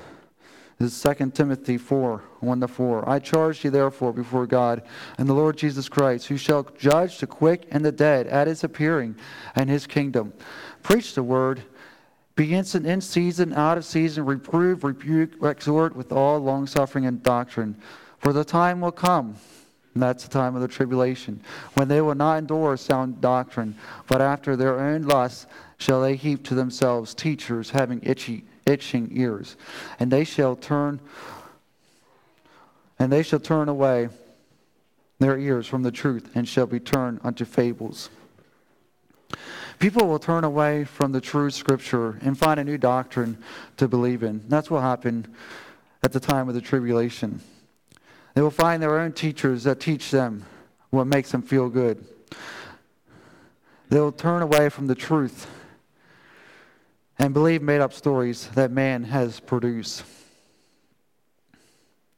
is 0.81 1.01
2 1.01 1.31
Timothy 1.31 1.79
4 1.79 2.23
1 2.41 2.61
to 2.61 2.69
4. 2.69 3.09
I 3.09 3.19
charge 3.21 3.65
you 3.65 3.71
therefore 3.71 4.13
before 4.13 4.47
God 4.47 4.83
and 5.17 5.29
the 5.29 5.35
Lord 5.35 5.57
Jesus 5.57 5.89
Christ, 5.89 6.27
who 6.27 6.37
shall 6.37 6.65
judge 6.79 7.19
the 7.19 7.27
quick 7.27 7.67
and 7.71 7.85
the 7.85 7.93
dead 7.93 8.27
at 8.27 8.49
his 8.49 8.65
appearing 8.65 9.17
and 9.55 9.71
his 9.71 9.87
kingdom. 9.87 10.33
Preach 10.83 11.15
the 11.15 11.23
word. 11.23 11.63
Be 12.35 12.55
instant 12.55 12.87
in 12.87 13.03
season, 13.03 13.53
out 13.53 13.77
of 13.77 13.85
season, 13.85 14.25
reprove, 14.25 14.85
rebuke, 14.85 15.35
exhort 15.43 15.95
with 15.95 16.13
all 16.13 16.39
longsuffering 16.39 17.05
and 17.05 17.23
doctrine. 17.23 17.77
For 18.19 18.33
the 18.33 18.45
time 18.45 18.81
will 18.81 18.93
come, 18.93 19.37
and 19.95 20.03
that's 20.03 20.25
the 20.25 20.31
time 20.31 20.55
of 20.55 20.63
the 20.63 20.69
tribulation, 20.69 21.41
when 21.75 21.89
they 21.89 22.01
will 22.01 22.15
not 22.15 22.39
endure 22.39 22.77
sound 22.77 23.21
doctrine, 23.21 23.77
but 24.07 24.23
after 24.23 24.57
their 24.57 24.81
own 24.81 25.03
lusts 25.03 25.47
shall 25.79 26.01
they 26.01 26.17
heap 26.17 26.45
to 26.45 26.55
themselves 26.55 27.15
teachers 27.15 27.71
having 27.71 28.01
itchy 28.03 28.45
itching 28.65 29.09
ears, 29.13 29.57
and 29.99 30.11
they 30.11 30.25
shall 30.25 30.57
turn 30.57 31.01
and 32.99 33.11
they 33.11 33.23
shall 33.23 33.41
turn 33.41 33.69
away 33.69 34.09
their 35.19 35.37
ears 35.37 35.67
from 35.67 35.83
the 35.83 35.91
truth 35.91 36.31
and 36.37 36.49
shall 36.49 36.67
be 36.67 36.79
turned 36.79 37.21
unto 37.25 37.45
fables. 37.45 38.11
People 39.81 40.07
will 40.07 40.21
turn 40.21 40.45
away 40.45 40.85
from 40.85 41.11
the 41.11 41.21
true 41.21 41.51
scripture 41.51 42.19
and 42.23 42.39
find 42.39 42.61
a 42.61 42.65
new 42.65 42.79
doctrine 42.79 43.37
to 43.77 43.89
believe 43.89 44.23
in. 44.23 44.45
That's 44.49 44.71
what 44.71 44.83
happened 44.83 45.27
at 46.05 46.13
the 46.13 46.21
time 46.21 46.49
of 46.49 46.55
the 46.55 46.61
tribulation. 46.61 47.41
They 48.35 48.43
will 48.43 48.51
find 48.51 48.83
their 48.83 48.99
own 48.99 49.13
teachers 49.13 49.65
that 49.65 49.81
teach 49.81 50.11
them 50.11 50.45
what 50.91 51.07
makes 51.07 51.31
them 51.31 51.43
feel 51.43 51.69
good. 51.69 52.05
They 53.89 54.01
will 54.01 54.13
turn 54.13 54.43
away 54.43 54.69
from 54.69 54.87
the 54.87 54.95
truth 54.95 55.47
and 57.19 57.35
believe 57.35 57.63
made 57.63 57.81
up 57.81 57.93
stories 57.93 58.49
that 58.55 58.71
man 58.71 59.05
has 59.05 59.39
produced. 59.39 60.05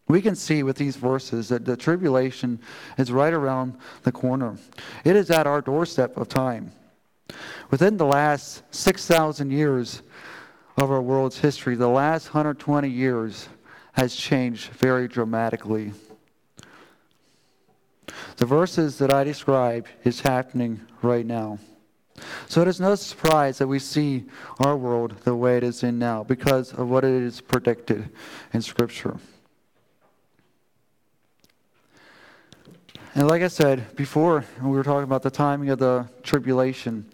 We 0.07 0.21
can 0.21 0.37
see 0.37 0.63
with 0.63 0.77
these 0.77 0.97
verses 0.97 1.49
that 1.49 1.65
the 1.65 1.77
tribulation 1.77 2.61
is 2.99 3.11
right 3.11 3.33
around 3.33 3.77
the 4.03 4.13
corner. 4.13 4.57
It 5.05 5.17
is 5.17 5.31
at 5.31 5.47
our 5.47 5.61
doorstep 5.61 6.17
of 6.17 6.29
time. 6.29 6.73
Within 7.71 7.97
the 7.97 8.07
last 8.07 8.63
6,000 8.71 9.51
years 9.51 10.03
of 10.77 10.91
our 10.91 11.01
world's 11.01 11.39
history, 11.39 11.75
the 11.75 11.89
last 11.89 12.27
120 12.35 12.89
years 12.89 13.49
has 13.95 14.15
changed 14.15 14.71
very 14.71 15.09
dramatically. 15.09 15.93
The 18.37 18.47
verses 18.47 18.99
that 18.99 19.13
I 19.13 19.25
describe 19.25 19.87
is 20.05 20.21
happening 20.21 20.81
right 21.03 21.25
now. 21.25 21.59
So 22.49 22.63
it 22.63 22.69
is 22.69 22.81
no 22.81 22.95
surprise 22.95 23.59
that 23.59 23.67
we 23.67 23.79
see 23.79 24.25
our 24.61 24.77
world 24.77 25.17
the 25.25 25.35
way 25.35 25.57
it 25.57 25.65
is 25.65 25.83
in 25.83 25.99
now 25.99 26.23
because 26.23 26.73
of 26.73 26.89
what 26.89 27.05
it 27.05 27.23
is 27.23 27.41
predicted 27.41 28.11
in 28.53 28.63
Scripture. 28.63 29.17
And 33.17 33.29
like 33.29 33.43
I 33.43 33.49
said 33.49 33.95
before, 33.95 34.45
we 34.61 34.71
were 34.71 34.83
talking 34.83 35.05
about 35.05 35.23
the 35.23 35.31
timing 35.31 35.71
of 35.71 35.79
the 35.79 36.09
tribulation. 36.25 37.07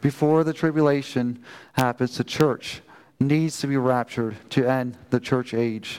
Before 0.00 0.44
the 0.44 0.52
tribulation 0.52 1.42
happens, 1.72 2.16
the 2.16 2.24
church 2.24 2.80
needs 3.18 3.58
to 3.60 3.66
be 3.66 3.76
raptured 3.76 4.36
to 4.50 4.68
end 4.68 4.96
the 5.10 5.18
church 5.18 5.52
age. 5.52 5.98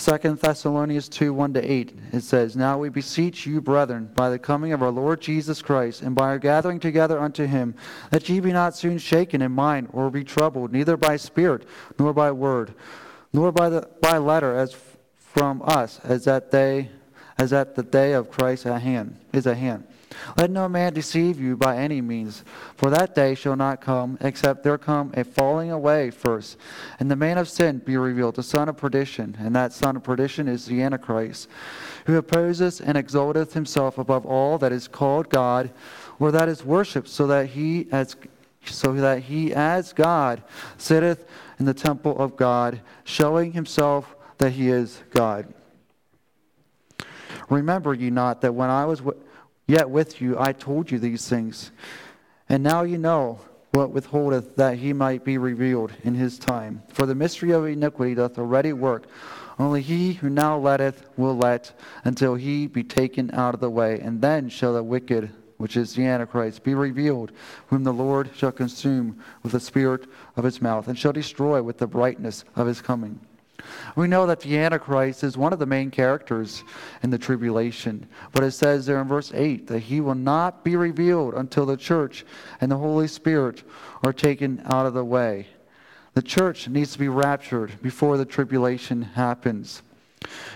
Second 0.00 0.38
Thessalonians 0.38 1.10
2 1.10 1.34
1 1.34 1.52
to 1.52 1.72
8, 1.72 1.98
it 2.12 2.22
says, 2.22 2.56
Now 2.56 2.78
we 2.78 2.88
beseech 2.88 3.44
you, 3.44 3.60
brethren, 3.60 4.10
by 4.14 4.30
the 4.30 4.38
coming 4.38 4.72
of 4.72 4.82
our 4.82 4.90
Lord 4.90 5.20
Jesus 5.20 5.60
Christ, 5.60 6.00
and 6.00 6.14
by 6.14 6.28
our 6.28 6.38
gathering 6.38 6.80
together 6.80 7.20
unto 7.20 7.44
him, 7.44 7.74
that 8.08 8.26
ye 8.26 8.40
be 8.40 8.50
not 8.50 8.74
soon 8.74 8.96
shaken 8.96 9.42
in 9.42 9.52
mind, 9.52 9.90
or 9.92 10.08
be 10.08 10.24
troubled, 10.24 10.72
neither 10.72 10.96
by 10.96 11.16
spirit, 11.16 11.66
nor 11.98 12.14
by 12.14 12.32
word, 12.32 12.72
nor 13.34 13.52
by, 13.52 13.68
the, 13.68 13.90
by 14.00 14.16
letter, 14.16 14.56
as 14.56 14.74
from 15.18 15.60
us, 15.66 16.00
as 16.02 16.24
that 16.24 16.50
day, 16.50 16.88
as 17.36 17.50
that 17.50 17.74
the 17.74 17.82
day 17.82 18.14
of 18.14 18.30
Christ 18.30 18.64
at 18.64 18.80
hand 18.80 19.18
is 19.34 19.46
at 19.46 19.58
hand. 19.58 19.86
Let 20.36 20.50
no 20.50 20.68
man 20.68 20.92
deceive 20.92 21.40
you 21.40 21.56
by 21.56 21.76
any 21.76 22.00
means, 22.00 22.44
for 22.76 22.90
that 22.90 23.14
day 23.14 23.34
shall 23.34 23.56
not 23.56 23.80
come, 23.80 24.18
except 24.20 24.62
there 24.62 24.78
come 24.78 25.12
a 25.16 25.24
falling 25.24 25.70
away 25.70 26.10
first, 26.10 26.56
and 26.98 27.10
the 27.10 27.16
man 27.16 27.38
of 27.38 27.48
sin 27.48 27.78
be 27.78 27.96
revealed, 27.96 28.34
the 28.34 28.42
son 28.42 28.68
of 28.68 28.76
perdition, 28.76 29.36
and 29.38 29.54
that 29.54 29.72
son 29.72 29.96
of 29.96 30.02
perdition 30.02 30.48
is 30.48 30.66
the 30.66 30.82
Antichrist, 30.82 31.48
who 32.06 32.16
opposes 32.16 32.80
and 32.80 32.98
exalteth 32.98 33.52
himself 33.52 33.98
above 33.98 34.26
all 34.26 34.58
that 34.58 34.72
is 34.72 34.88
called 34.88 35.28
God, 35.28 35.70
or 36.18 36.32
that 36.32 36.48
is 36.48 36.64
worshipped, 36.64 37.08
so 37.08 37.26
that 37.26 37.46
he 37.50 37.86
as 37.92 38.16
so 38.64 38.92
that 38.92 39.22
he 39.22 39.54
as 39.54 39.92
God 39.94 40.42
sitteth 40.76 41.26
in 41.58 41.64
the 41.64 41.72
temple 41.72 42.18
of 42.18 42.36
God, 42.36 42.80
showing 43.04 43.52
himself 43.52 44.14
that 44.38 44.50
he 44.50 44.68
is 44.68 45.02
God. 45.12 45.52
Remember 47.48 47.94
ye 47.94 48.10
not 48.10 48.42
that 48.42 48.54
when 48.54 48.68
I 48.70 48.84
was 48.84 49.02
Yet 49.70 49.88
with 49.88 50.20
you 50.20 50.36
I 50.36 50.50
told 50.50 50.90
you 50.90 50.98
these 50.98 51.28
things. 51.28 51.70
And 52.48 52.60
now 52.60 52.82
you 52.82 52.98
know 52.98 53.38
what 53.70 53.92
withholdeth 53.92 54.56
that 54.56 54.78
he 54.78 54.92
might 54.92 55.24
be 55.24 55.38
revealed 55.38 55.92
in 56.02 56.16
his 56.16 56.40
time. 56.40 56.82
For 56.88 57.06
the 57.06 57.14
mystery 57.14 57.52
of 57.52 57.64
iniquity 57.64 58.16
doth 58.16 58.36
already 58.36 58.72
work. 58.72 59.06
Only 59.60 59.80
he 59.80 60.14
who 60.14 60.28
now 60.28 60.58
letteth 60.58 61.08
will 61.16 61.36
let 61.36 61.72
until 62.02 62.34
he 62.34 62.66
be 62.66 62.82
taken 62.82 63.30
out 63.32 63.54
of 63.54 63.60
the 63.60 63.70
way. 63.70 64.00
And 64.00 64.20
then 64.20 64.48
shall 64.48 64.74
the 64.74 64.82
wicked, 64.82 65.30
which 65.56 65.76
is 65.76 65.94
the 65.94 66.04
Antichrist, 66.04 66.64
be 66.64 66.74
revealed, 66.74 67.30
whom 67.68 67.84
the 67.84 67.92
Lord 67.92 68.30
shall 68.34 68.50
consume 68.50 69.22
with 69.44 69.52
the 69.52 69.60
spirit 69.60 70.08
of 70.34 70.42
his 70.42 70.60
mouth, 70.60 70.88
and 70.88 70.98
shall 70.98 71.12
destroy 71.12 71.62
with 71.62 71.78
the 71.78 71.86
brightness 71.86 72.44
of 72.56 72.66
his 72.66 72.80
coming. 72.80 73.20
We 73.96 74.08
know 74.08 74.26
that 74.26 74.40
the 74.40 74.58
Antichrist 74.58 75.24
is 75.24 75.36
one 75.36 75.52
of 75.52 75.58
the 75.58 75.66
main 75.66 75.90
characters 75.90 76.62
in 77.02 77.10
the 77.10 77.18
tribulation. 77.18 78.06
But 78.32 78.44
it 78.44 78.52
says 78.52 78.86
there 78.86 79.00
in 79.00 79.08
verse 79.08 79.32
8 79.34 79.66
that 79.68 79.80
he 79.80 80.00
will 80.00 80.14
not 80.14 80.64
be 80.64 80.76
revealed 80.76 81.34
until 81.34 81.66
the 81.66 81.76
church 81.76 82.24
and 82.60 82.70
the 82.70 82.76
Holy 82.76 83.08
Spirit 83.08 83.62
are 84.02 84.12
taken 84.12 84.62
out 84.66 84.86
of 84.86 84.94
the 84.94 85.04
way. 85.04 85.46
The 86.14 86.22
church 86.22 86.68
needs 86.68 86.92
to 86.92 86.98
be 86.98 87.08
raptured 87.08 87.80
before 87.82 88.16
the 88.16 88.24
tribulation 88.24 89.02
happens. 89.02 89.82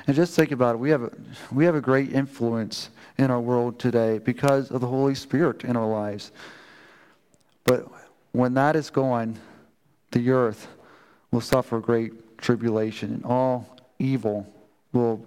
And 0.07 0.15
just 0.15 0.35
think 0.35 0.51
about 0.51 0.75
it. 0.75 0.79
We 0.79 0.91
have 0.91 1.03
a, 1.03 1.13
we 1.53 1.65
have 1.65 1.75
a 1.75 1.81
great 1.81 2.13
influence 2.13 2.91
in 3.19 3.31
our 3.31 3.41
world 3.41 3.79
today 3.79 4.19
because 4.19 4.71
of 4.71 4.81
the 4.81 4.87
Holy 4.87 5.15
Spirit 5.15 5.65
in 5.65 5.77
our 5.77 5.87
lives. 5.87 6.33
But 7.65 7.89
when 8.33 8.55
that 8.55 8.77
is 8.77 8.91
gone, 8.91 9.39
the 10.11 10.31
earth 10.31 10.69
will 11.31 11.41
suffer 11.41 11.81
great 11.81 12.13
tribulation, 12.45 13.13
and 13.13 13.25
all 13.25 13.77
evil 13.99 14.47
will 14.93 15.25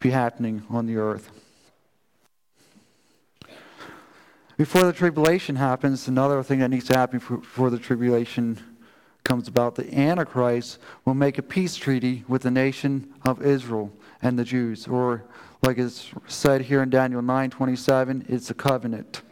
be 0.00 0.10
happening 0.10 0.64
on 0.68 0.86
the 0.86 0.96
earth. 0.96 1.30
Before 4.56 4.82
the 4.82 4.92
tribulation 4.92 5.56
happens, 5.56 6.08
another 6.08 6.42
thing 6.42 6.58
that 6.58 6.68
needs 6.68 6.86
to 6.86 6.96
happen 6.96 7.20
before 7.20 7.70
the 7.70 7.78
tribulation 7.78 8.58
comes 9.24 9.46
about, 9.46 9.76
the 9.76 9.96
Antichrist 9.96 10.78
will 11.04 11.14
make 11.14 11.38
a 11.38 11.42
peace 11.42 11.76
treaty 11.76 12.24
with 12.26 12.42
the 12.42 12.50
nation 12.50 13.14
of 13.24 13.40
Israel 13.40 13.92
and 14.20 14.38
the 14.38 14.44
Jews, 14.44 14.86
or 14.88 15.24
like 15.62 15.78
it's 15.78 16.10
said 16.26 16.62
here 16.62 16.82
in 16.82 16.90
Daniel 16.90 17.22
9:27, 17.22 18.24
it's 18.28 18.50
a 18.50 18.54
covenant. 18.54 19.22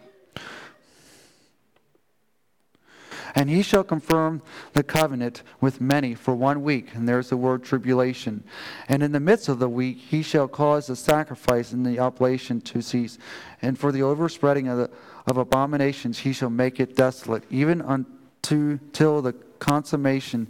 And 3.35 3.49
he 3.49 3.63
shall 3.63 3.85
confirm 3.85 4.43
the 4.73 4.83
covenant 4.83 5.43
with 5.61 5.81
many 5.81 6.15
for 6.15 6.35
one 6.35 6.63
week. 6.63 6.95
And 6.95 7.09
there's 7.09 7.31
the 7.31 7.37
word 7.37 7.63
tribulation. 7.63 8.45
And 8.89 9.03
in 9.03 9.13
the 9.13 9.21
midst 9.21 9.49
of 9.49 9.59
the 9.59 9.69
week, 9.69 9.99
he 9.99 10.23
shall 10.23 10.49
cause 10.49 10.87
the 10.87 10.97
sacrifice 10.97 11.73
and 11.73 11.85
the 11.85 11.99
oblation 11.99 12.61
to 12.63 12.83
cease. 12.83 13.19
And 13.63 13.79
for 13.79 13.93
the 13.93 14.03
overspreading 14.03 14.69
of, 14.69 14.79
the, 14.79 14.91
of 15.27 15.37
abominations, 15.37 16.19
he 16.19 16.33
shall 16.33 16.51
make 16.51 16.81
it 16.81 16.97
desolate, 16.97 17.45
even 17.51 17.83
unto 17.83 18.79
till 18.93 19.23
the 19.23 19.33
consummation. 19.59 20.49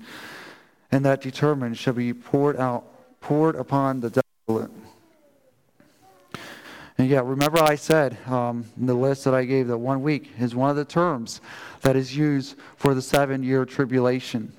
And 0.93 1.05
that 1.05 1.21
determined 1.21 1.79
shall 1.79 1.95
be 1.95 2.13
poured 2.13 2.57
out, 2.57 2.85
poured 3.21 3.57
upon 3.57 4.01
the 4.01 4.23
desolate. 4.49 4.71
And 7.01 7.09
yeah, 7.09 7.23
remember 7.25 7.63
I 7.63 7.77
said 7.77 8.19
um, 8.27 8.67
in 8.79 8.85
the 8.85 8.93
list 8.93 9.25
that 9.25 9.33
I 9.33 9.47
gave 9.47 9.69
that 9.69 9.79
one 9.79 10.03
week 10.03 10.33
is 10.39 10.55
one 10.55 10.69
of 10.69 10.77
the 10.77 10.85
terms 10.85 11.41
that 11.81 11.97
is 11.97 12.15
used 12.15 12.57
for 12.77 12.93
the 12.93 13.01
seven 13.01 13.43
year 13.43 13.65
tribulation. 13.65 14.53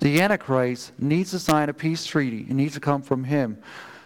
The 0.00 0.20
Antichrist 0.20 0.90
needs 0.98 1.30
to 1.30 1.38
sign 1.38 1.68
a 1.68 1.72
peace 1.72 2.04
treaty. 2.04 2.46
It 2.50 2.54
needs 2.54 2.74
to 2.74 2.80
come 2.80 3.00
from 3.00 3.22
him 3.22 3.58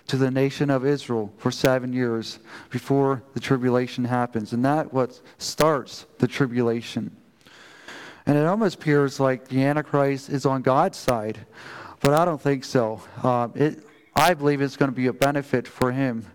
to 0.08 0.18
the 0.18 0.30
nation 0.30 0.68
of 0.68 0.84
Israel 0.84 1.32
for 1.38 1.50
seven 1.50 1.94
years 1.94 2.40
before 2.68 3.22
the 3.32 3.40
tribulation 3.40 4.04
happens. 4.04 4.52
And 4.52 4.62
that 4.66 4.92
what 4.92 5.18
starts 5.38 6.04
the 6.18 6.28
tribulation. 6.28 7.16
And 8.26 8.36
it 8.36 8.44
almost 8.44 8.74
appears 8.74 9.18
like 9.18 9.48
the 9.48 9.64
Antichrist 9.64 10.28
is 10.28 10.44
on 10.44 10.60
God's 10.60 10.98
side, 10.98 11.38
but 12.02 12.12
I 12.12 12.26
don't 12.26 12.38
think 12.38 12.66
so. 12.66 13.00
Um, 13.22 13.52
it, 13.54 13.82
I 14.14 14.34
believe 14.34 14.60
it's 14.60 14.76
going 14.76 14.90
to 14.90 14.94
be 14.94 15.06
a 15.06 15.12
benefit 15.14 15.66
for 15.66 15.90
him 15.90 16.26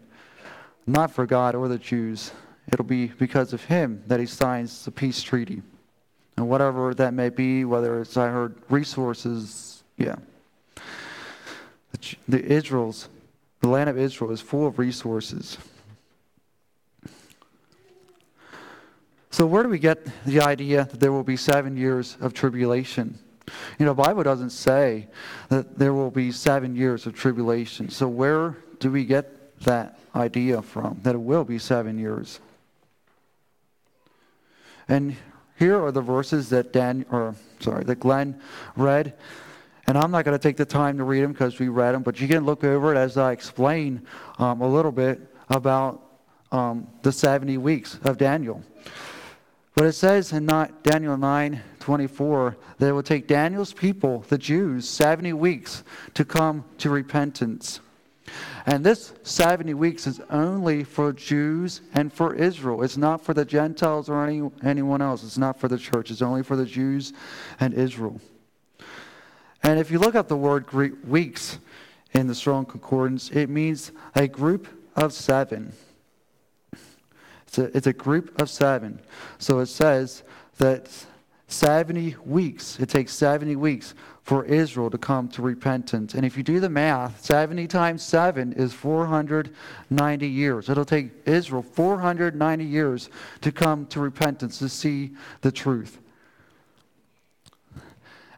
not 0.85 1.11
for 1.11 1.25
God 1.25 1.55
or 1.55 1.67
the 1.67 1.77
Jews. 1.77 2.31
It'll 2.71 2.85
be 2.85 3.07
because 3.07 3.53
of 3.53 3.63
him 3.65 4.03
that 4.07 4.19
he 4.19 4.25
signs 4.25 4.85
the 4.85 4.91
peace 4.91 5.21
treaty. 5.21 5.61
And 6.37 6.49
whatever 6.49 6.93
that 6.95 7.13
may 7.13 7.29
be, 7.29 7.65
whether 7.65 8.01
it's, 8.01 8.17
I 8.17 8.27
heard, 8.27 8.55
resources, 8.69 9.83
yeah. 9.97 10.15
The, 11.91 12.15
the 12.27 12.43
Israel's, 12.43 13.07
the 13.61 13.67
land 13.67 13.89
of 13.89 13.97
Israel 13.97 14.31
is 14.31 14.41
full 14.41 14.65
of 14.65 14.79
resources. 14.79 15.57
So 19.29 19.45
where 19.45 19.63
do 19.63 19.69
we 19.69 19.79
get 19.79 20.07
the 20.25 20.41
idea 20.41 20.87
that 20.89 20.99
there 20.99 21.11
will 21.11 21.23
be 21.23 21.37
seven 21.37 21.75
years 21.75 22.17
of 22.21 22.33
tribulation? 22.33 23.17
You 23.79 23.85
know, 23.85 23.93
Bible 23.93 24.23
doesn't 24.23 24.51
say 24.51 25.07
that 25.49 25.77
there 25.77 25.93
will 25.93 26.11
be 26.11 26.31
seven 26.31 26.75
years 26.75 27.05
of 27.05 27.15
tribulation. 27.15 27.89
So 27.89 28.07
where 28.07 28.57
do 28.79 28.91
we 28.91 29.05
get 29.05 29.42
that 29.63 29.99
idea 30.15 30.61
from, 30.61 30.99
that 31.03 31.15
it 31.15 31.21
will 31.21 31.43
be 31.43 31.59
seven 31.59 31.97
years. 31.97 32.39
And 34.87 35.15
here 35.57 35.81
are 35.83 35.91
the 35.91 36.01
verses 36.01 36.49
that 36.49 36.73
Dan, 36.73 37.05
or 37.11 37.35
sorry, 37.59 37.83
that 37.85 37.99
Glenn 37.99 38.39
read. 38.75 39.13
And 39.87 39.97
I'm 39.97 40.11
not 40.11 40.25
going 40.25 40.37
to 40.37 40.41
take 40.41 40.57
the 40.57 40.65
time 40.65 40.97
to 40.97 41.03
read 41.03 41.21
them 41.21 41.33
because 41.33 41.59
we 41.59 41.67
read 41.67 41.93
them, 41.93 42.03
but 42.03 42.19
you 42.19 42.27
can 42.27 42.45
look 42.45 42.63
over 42.63 42.93
it 42.93 42.97
as 42.97 43.17
I 43.17 43.31
explain 43.31 44.05
um, 44.39 44.61
a 44.61 44.67
little 44.67 44.91
bit 44.91 45.19
about 45.49 46.01
um, 46.51 46.87
the 47.01 47.11
70 47.11 47.57
weeks 47.57 47.99
of 48.03 48.17
Daniel. 48.17 48.63
But 49.75 49.85
it 49.85 49.93
says 49.93 50.31
in 50.31 50.45
not 50.45 50.83
Daniel 50.83 51.17
9 51.17 51.61
24 51.79 52.57
that 52.77 52.87
it 52.87 52.91
will 52.91 53.03
take 53.03 53.27
Daniel's 53.27 53.73
people, 53.73 54.23
the 54.29 54.37
Jews, 54.37 54.87
70 54.87 55.33
weeks 55.33 55.83
to 56.13 56.23
come 56.23 56.63
to 56.77 56.89
repentance. 56.89 57.81
And 58.65 58.83
this 58.83 59.13
70 59.23 59.73
weeks 59.73 60.07
is 60.07 60.21
only 60.29 60.83
for 60.83 61.11
Jews 61.11 61.81
and 61.93 62.11
for 62.11 62.33
Israel. 62.33 62.83
It's 62.83 62.97
not 62.97 63.23
for 63.23 63.33
the 63.33 63.45
Gentiles 63.45 64.09
or 64.09 64.25
any, 64.25 64.49
anyone 64.63 65.01
else. 65.01 65.23
It's 65.23 65.37
not 65.37 65.59
for 65.59 65.67
the 65.67 65.77
church. 65.77 66.11
It's 66.11 66.21
only 66.21 66.43
for 66.43 66.55
the 66.55 66.65
Jews 66.65 67.13
and 67.59 67.73
Israel. 67.73 68.21
And 69.61 69.79
if 69.79 69.91
you 69.91 69.99
look 69.99 70.15
up 70.15 70.27
the 70.27 70.37
word 70.37 70.65
Greek 70.65 70.93
weeks 71.05 71.59
in 72.11 72.27
the 72.27 72.35
Strong 72.35 72.65
Concordance, 72.65 73.29
it 73.31 73.49
means 73.49 73.91
a 74.15 74.27
group 74.27 74.67
of 74.95 75.13
seven. 75.13 75.73
It's 77.47 77.57
a, 77.57 77.77
it's 77.77 77.87
a 77.87 77.93
group 77.93 78.41
of 78.41 78.49
seven. 78.49 78.99
So 79.37 79.59
it 79.59 79.67
says 79.67 80.23
that 80.57 80.89
70 81.47 82.15
weeks, 82.25 82.79
it 82.79 82.89
takes 82.89 83.13
70 83.13 83.55
weeks 83.57 83.93
for 84.23 84.45
Israel 84.45 84.89
to 84.89 84.97
come 84.97 85.27
to 85.29 85.41
repentance. 85.41 86.13
And 86.13 86.25
if 86.25 86.37
you 86.37 86.43
do 86.43 86.59
the 86.59 86.69
math, 86.69 87.23
70 87.23 87.67
times 87.67 88.01
7 88.03 88.53
is 88.53 88.73
490 88.73 90.27
years. 90.27 90.69
It'll 90.69 90.85
take 90.85 91.11
Israel 91.25 91.61
490 91.61 92.63
years 92.63 93.09
to 93.41 93.51
come 93.51 93.85
to 93.87 93.99
repentance, 93.99 94.59
to 94.59 94.69
see 94.69 95.11
the 95.41 95.51
truth. 95.51 95.99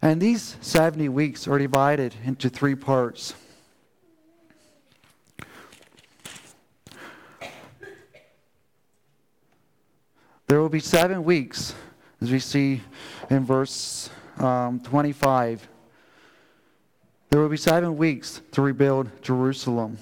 And 0.02 0.22
these 0.22 0.58
70 0.62 1.10
weeks 1.10 1.48
are 1.48 1.58
divided 1.58 2.16
into 2.24 2.50
three 2.50 2.76
parts. 2.76 3.34
There 10.48 10.62
will 10.62 10.70
be 10.70 10.80
seven 10.80 11.24
weeks, 11.24 11.74
as 12.22 12.32
we 12.32 12.40
see 12.40 12.82
in 13.30 13.46
verse 13.46 14.10
um, 14.40 14.80
25. 14.80 15.68
There 17.30 17.42
will 17.42 17.50
be 17.50 17.58
seven 17.58 17.98
weeks 17.98 18.42
to 18.54 18.62
rebuild 18.62 19.10
Jerusalem. 19.22 19.98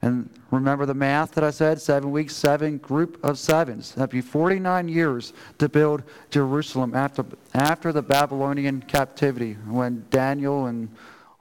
And 0.00 0.30
remember 0.52 0.86
the 0.86 0.94
math 0.94 1.32
that 1.32 1.42
I 1.42 1.50
said? 1.50 1.80
Seven 1.80 2.12
weeks, 2.12 2.36
seven 2.36 2.78
group 2.78 3.22
of 3.24 3.38
sevens. 3.38 3.92
That'd 3.94 4.10
be 4.10 4.20
49 4.20 4.88
years 4.88 5.32
to 5.58 5.68
build 5.68 6.04
Jerusalem 6.30 6.94
after, 6.94 7.24
after 7.54 7.92
the 7.92 8.02
Babylonian 8.02 8.82
captivity, 8.82 9.54
when 9.66 10.04
Daniel 10.10 10.66
and 10.66 10.88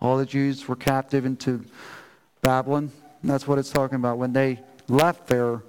all 0.02 0.17
the 0.17 0.26
Jews 0.26 0.67
were 0.67 0.76
captive 0.76 1.26
into 1.26 1.63
Babylon. 2.41 2.91
That's 3.23 3.47
what 3.47 3.60
it's 3.60 3.69
talking 3.69 3.95
about, 3.95 4.17
when 4.17 4.34
they 4.34 4.60
left 4.88 5.28
there 5.28 5.62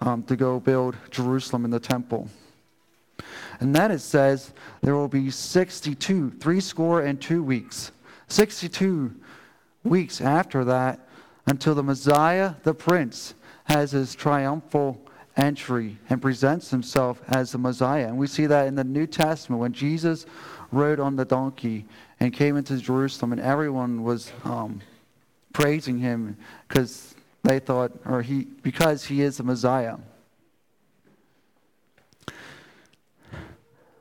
um, 0.00 0.22
to 0.24 0.36
go 0.36 0.60
build 0.60 0.96
Jerusalem 1.10 1.64
in 1.64 1.70
the 1.70 1.80
temple. 1.80 2.28
And 3.60 3.74
then 3.74 3.90
it 3.90 3.98
says 4.00 4.52
there 4.82 4.94
will 4.94 5.08
be 5.08 5.30
62, 5.30 6.30
three 6.38 6.60
score 6.60 7.02
and 7.02 7.20
two 7.20 7.42
weeks 7.42 7.92
62 8.28 9.14
weeks 9.84 10.20
after 10.20 10.64
that 10.64 11.00
until 11.46 11.74
the 11.74 11.82
Messiah, 11.82 12.54
the 12.62 12.74
Prince, 12.74 13.34
has 13.64 13.90
his 13.90 14.14
triumphal 14.14 15.00
entry 15.36 15.96
and 16.10 16.20
presents 16.20 16.70
himself 16.70 17.22
as 17.28 17.52
the 17.52 17.58
Messiah. 17.58 18.08
And 18.08 18.18
we 18.18 18.26
see 18.26 18.46
that 18.46 18.66
in 18.66 18.74
the 18.74 18.84
New 18.84 19.06
Testament 19.06 19.60
when 19.60 19.72
Jesus 19.72 20.26
rode 20.72 21.00
on 21.00 21.16
the 21.16 21.24
donkey 21.24 21.86
and 22.20 22.32
came 22.32 22.56
into 22.56 22.76
Jerusalem, 22.76 23.32
and 23.32 23.40
everyone 23.40 24.02
was 24.02 24.30
um, 24.44 24.80
praising 25.52 25.98
him 25.98 26.36
because 26.66 27.14
they 27.44 27.58
thought, 27.58 27.92
or 28.04 28.20
he, 28.20 28.42
because 28.62 29.04
he 29.04 29.22
is 29.22 29.38
the 29.38 29.44
Messiah. 29.44 29.96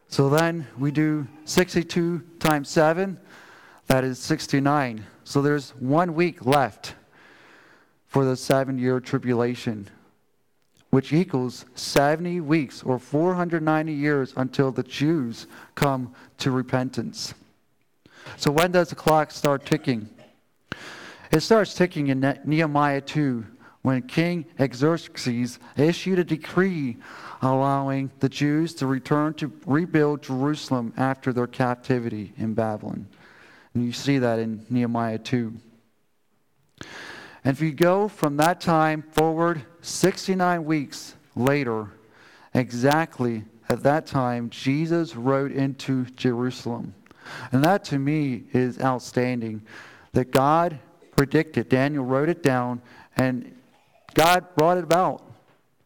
So 0.10 0.30
then 0.30 0.68
we 0.78 0.92
do 0.92 1.28
62 1.46 2.24
times 2.40 2.70
7, 2.70 3.20
that 3.88 4.04
is 4.04 4.20
69. 4.20 5.06
So 5.24 5.42
there's 5.42 5.72
one 5.72 6.14
week 6.14 6.46
left 6.46 6.96
for 8.08 8.24
the 8.24 8.36
seven 8.36 8.78
year 8.78 9.00
tribulation, 9.00 9.90
which 10.90 11.12
equals 11.12 11.66
70 11.76 12.42
weeks 12.42 12.84
or 12.84 13.00
490 13.00 13.94
years 13.94 14.34
until 14.38 14.72
the 14.72 14.84
Jews 14.84 15.48
come 15.76 16.14
to 16.38 16.52
repentance. 16.52 17.34
So 18.38 18.52
when 18.52 18.72
does 18.72 18.90
the 18.90 18.96
clock 18.96 19.32
start 19.32 19.66
ticking? 19.66 20.10
It 21.32 21.42
starts 21.42 21.74
ticking 21.74 22.08
in 22.08 22.40
Nehemiah 22.46 23.02
2 23.02 23.46
when 23.82 24.02
King 24.02 24.46
Xerxes 24.74 25.60
issued 25.76 26.20
a 26.20 26.24
decree 26.24 26.98
allowing 27.42 28.12
the 28.20 28.30
Jews 28.30 28.74
to 28.76 28.88
return 28.88 29.34
to 29.36 29.52
rebuild 29.66 30.24
Jerusalem 30.24 30.94
after 30.98 31.32
their 31.32 31.48
captivity 31.48 32.34
in 32.38 32.54
Babylon. 32.54 33.08
And 33.74 33.86
you 33.86 33.92
see 33.92 34.18
that 34.18 34.40
in 34.40 34.66
Nehemiah 34.70 35.20
2. 35.20 35.54
And 37.44 37.56
if 37.56 37.62
you 37.62 37.72
go 37.72 38.08
from 38.08 38.38
that 38.38 38.60
time 38.60 39.04
forward 39.12 39.62
69 39.82 40.66
weeks 40.66 41.16
later, 41.36 41.92
exactly 42.54 43.44
at 43.70 43.84
that 43.84 44.06
time, 44.06 44.50
Jesus 44.50 45.16
rode 45.16 45.52
into 45.52 46.06
Jerusalem. 46.16 46.94
And 47.52 47.64
that 47.64 47.84
to 47.86 48.00
me 48.00 48.44
is 48.54 48.80
outstanding. 48.80 49.62
That 50.14 50.32
God 50.32 50.80
predicted, 51.16 51.70
Daniel 51.70 52.06
wrote 52.06 52.30
it 52.30 52.42
down, 52.42 52.82
and 53.18 53.57
God 54.14 54.56
brought 54.56 54.78
it 54.78 54.84
about. 54.84 55.24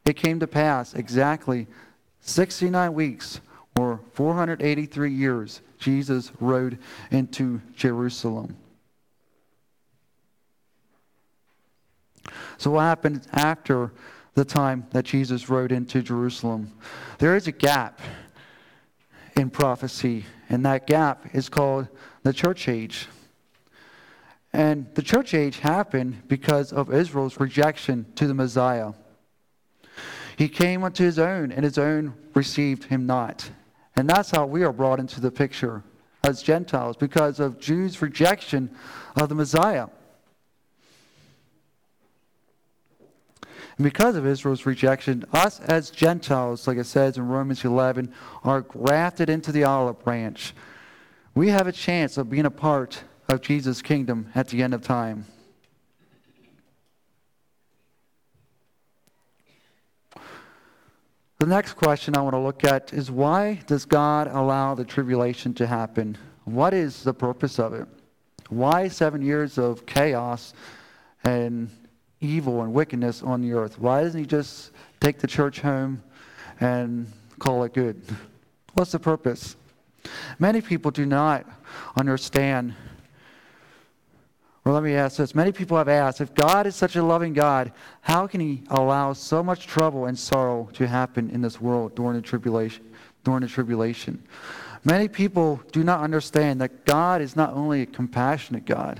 It 0.05 0.15
came 0.15 0.39
to 0.39 0.47
pass 0.47 0.93
exactly 0.93 1.67
69 2.21 2.93
weeks 2.93 3.41
or 3.77 4.01
483 4.13 5.11
years, 5.11 5.61
Jesus 5.79 6.31
rode 6.39 6.77
into 7.09 7.61
Jerusalem. 7.75 8.57
So, 12.57 12.71
what 12.71 12.81
happened 12.81 13.27
after 13.31 13.91
the 14.35 14.45
time 14.45 14.85
that 14.91 15.05
Jesus 15.05 15.49
rode 15.49 15.71
into 15.71 16.01
Jerusalem? 16.01 16.71
There 17.17 17.35
is 17.35 17.47
a 17.47 17.51
gap 17.51 17.99
in 19.35 19.49
prophecy, 19.49 20.25
and 20.49 20.65
that 20.65 20.85
gap 20.85 21.33
is 21.33 21.49
called 21.49 21.87
the 22.23 22.33
church 22.33 22.67
age. 22.67 23.07
And 24.53 24.87
the 24.95 25.01
church 25.01 25.33
age 25.33 25.59
happened 25.59 26.27
because 26.27 26.73
of 26.73 26.93
Israel's 26.93 27.39
rejection 27.39 28.05
to 28.15 28.27
the 28.27 28.33
Messiah. 28.33 28.93
He 30.35 30.49
came 30.49 30.83
unto 30.83 31.03
his 31.03 31.19
own, 31.19 31.51
and 31.51 31.63
his 31.63 31.77
own 31.77 32.13
received 32.33 32.85
him 32.85 33.05
not. 33.05 33.49
And 33.95 34.09
that's 34.09 34.31
how 34.31 34.45
we 34.45 34.63
are 34.63 34.73
brought 34.73 34.99
into 34.99 35.21
the 35.21 35.31
picture 35.31 35.83
as 36.23 36.41
Gentiles 36.41 36.97
because 36.97 37.39
of 37.39 37.59
Jews' 37.59 38.01
rejection 38.01 38.69
of 39.15 39.29
the 39.29 39.35
Messiah. 39.35 39.87
And 43.77 43.83
because 43.83 44.15
of 44.15 44.27
Israel's 44.27 44.65
rejection, 44.65 45.25
us 45.33 45.59
as 45.61 45.89
Gentiles, 45.89 46.67
like 46.67 46.77
it 46.77 46.85
says 46.85 47.17
in 47.17 47.27
Romans 47.27 47.63
11, 47.63 48.13
are 48.43 48.61
grafted 48.61 49.29
into 49.29 49.51
the 49.51 49.63
olive 49.63 50.03
branch. 50.03 50.53
We 51.33 51.49
have 51.49 51.67
a 51.67 51.71
chance 51.71 52.17
of 52.17 52.29
being 52.29 52.45
a 52.45 52.51
part 52.51 53.03
of 53.31 53.41
Jesus' 53.41 53.81
kingdom 53.81 54.29
at 54.35 54.49
the 54.49 54.61
end 54.61 54.73
of 54.73 54.81
time. 54.81 55.25
The 61.39 61.47
next 61.47 61.73
question 61.73 62.15
I 62.15 62.21
want 62.21 62.35
to 62.35 62.39
look 62.39 62.63
at 62.63 62.93
is 62.93 63.09
why 63.09 63.61
does 63.65 63.85
God 63.85 64.27
allow 64.27 64.75
the 64.75 64.85
tribulation 64.85 65.55
to 65.55 65.65
happen? 65.65 66.17
What 66.43 66.73
is 66.73 67.03
the 67.03 67.13
purpose 67.13 67.57
of 67.57 67.73
it? 67.73 67.87
Why 68.49 68.89
seven 68.89 69.23
years 69.23 69.57
of 69.57 69.85
chaos 69.85 70.53
and 71.23 71.69
evil 72.19 72.61
and 72.61 72.73
wickedness 72.73 73.23
on 73.23 73.41
the 73.41 73.53
earth? 73.53 73.79
Why 73.79 74.03
doesn't 74.03 74.19
He 74.19 74.27
just 74.27 74.71
take 74.99 75.17
the 75.17 75.27
church 75.27 75.61
home 75.61 76.03
and 76.59 77.11
call 77.39 77.63
it 77.63 77.73
good? 77.73 78.03
What's 78.73 78.91
the 78.91 78.99
purpose? 78.99 79.55
Many 80.37 80.61
people 80.61 80.91
do 80.91 81.05
not 81.05 81.47
understand 81.95 82.75
or 84.71 84.75
let 84.75 84.83
me 84.83 84.95
ask 84.95 85.17
this. 85.17 85.35
Many 85.35 85.51
people 85.51 85.77
have 85.77 85.89
asked 85.89 86.21
if 86.21 86.33
God 86.33 86.65
is 86.65 86.77
such 86.77 86.95
a 86.95 87.03
loving 87.03 87.33
God, 87.33 87.73
how 87.99 88.25
can 88.25 88.39
He 88.39 88.63
allow 88.69 89.11
so 89.11 89.43
much 89.43 89.67
trouble 89.67 90.05
and 90.05 90.17
sorrow 90.17 90.69
to 90.73 90.87
happen 90.87 91.29
in 91.29 91.41
this 91.41 91.59
world 91.59 91.93
during 91.93 92.15
the 92.15 92.21
tribulation? 92.21 92.85
During 93.25 93.41
the 93.41 93.49
tribulation, 93.49 94.23
many 94.83 95.07
people 95.07 95.61
do 95.71 95.83
not 95.83 96.01
understand 96.01 96.61
that 96.61 96.85
God 96.85 97.21
is 97.21 97.35
not 97.35 97.53
only 97.53 97.81
a 97.81 97.85
compassionate 97.85 98.65
God, 98.65 98.99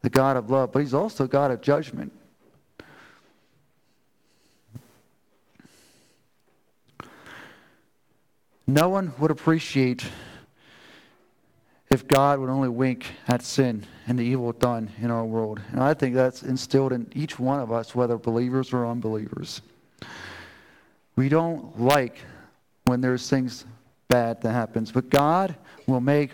the 0.00 0.08
God 0.08 0.36
of 0.36 0.48
love, 0.48 0.72
but 0.72 0.78
He's 0.78 0.94
also 0.94 1.26
God 1.26 1.50
of 1.50 1.60
judgment. 1.60 2.12
No 8.66 8.88
one 8.88 9.12
would 9.18 9.32
appreciate 9.32 10.04
if 11.90 12.06
God 12.06 12.38
would 12.38 12.50
only 12.50 12.68
wink 12.68 13.06
at 13.26 13.42
sin 13.42 13.84
and 14.06 14.16
the 14.16 14.22
evil 14.22 14.52
done 14.52 14.90
in 15.02 15.10
our 15.10 15.24
world. 15.24 15.60
And 15.72 15.82
I 15.82 15.92
think 15.92 16.14
that's 16.14 16.44
instilled 16.44 16.92
in 16.92 17.10
each 17.16 17.38
one 17.40 17.58
of 17.58 17.72
us, 17.72 17.96
whether 17.96 18.16
believers 18.16 18.72
or 18.72 18.86
unbelievers. 18.86 19.60
We 21.16 21.28
don't 21.28 21.80
like 21.80 22.18
when 22.84 23.00
there's 23.00 23.28
things 23.28 23.64
bad 24.06 24.40
that 24.42 24.52
happens, 24.52 24.92
but 24.92 25.10
God 25.10 25.56
will 25.86 26.00
make 26.00 26.30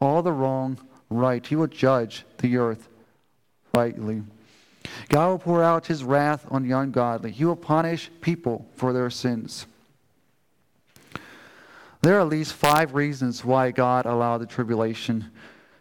all 0.00 0.22
the 0.22 0.32
wrong 0.32 0.78
right. 1.10 1.44
He 1.44 1.56
will 1.56 1.66
judge 1.66 2.24
the 2.38 2.56
earth 2.56 2.88
rightly. 3.74 4.22
God 5.08 5.28
will 5.28 5.38
pour 5.38 5.62
out 5.62 5.86
his 5.86 6.04
wrath 6.04 6.46
on 6.50 6.66
the 6.66 6.76
ungodly. 6.76 7.32
He 7.32 7.44
will 7.44 7.56
punish 7.56 8.10
people 8.20 8.66
for 8.76 8.92
their 8.92 9.10
sins. 9.10 9.66
There 12.02 12.16
are 12.16 12.20
at 12.20 12.28
least 12.28 12.54
five 12.54 12.94
reasons 12.94 13.44
why 13.44 13.70
God 13.72 14.06
allowed 14.06 14.38
the 14.38 14.46
tribulation 14.46 15.30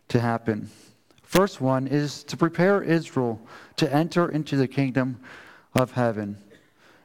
to 0.09 0.19
happen. 0.19 0.69
First 1.23 1.61
one 1.61 1.87
is 1.87 2.23
to 2.25 2.35
prepare 2.35 2.81
Israel 2.81 3.39
to 3.77 3.93
enter 3.93 4.29
into 4.29 4.57
the 4.57 4.67
kingdom 4.67 5.19
of 5.73 5.91
heaven, 5.91 6.37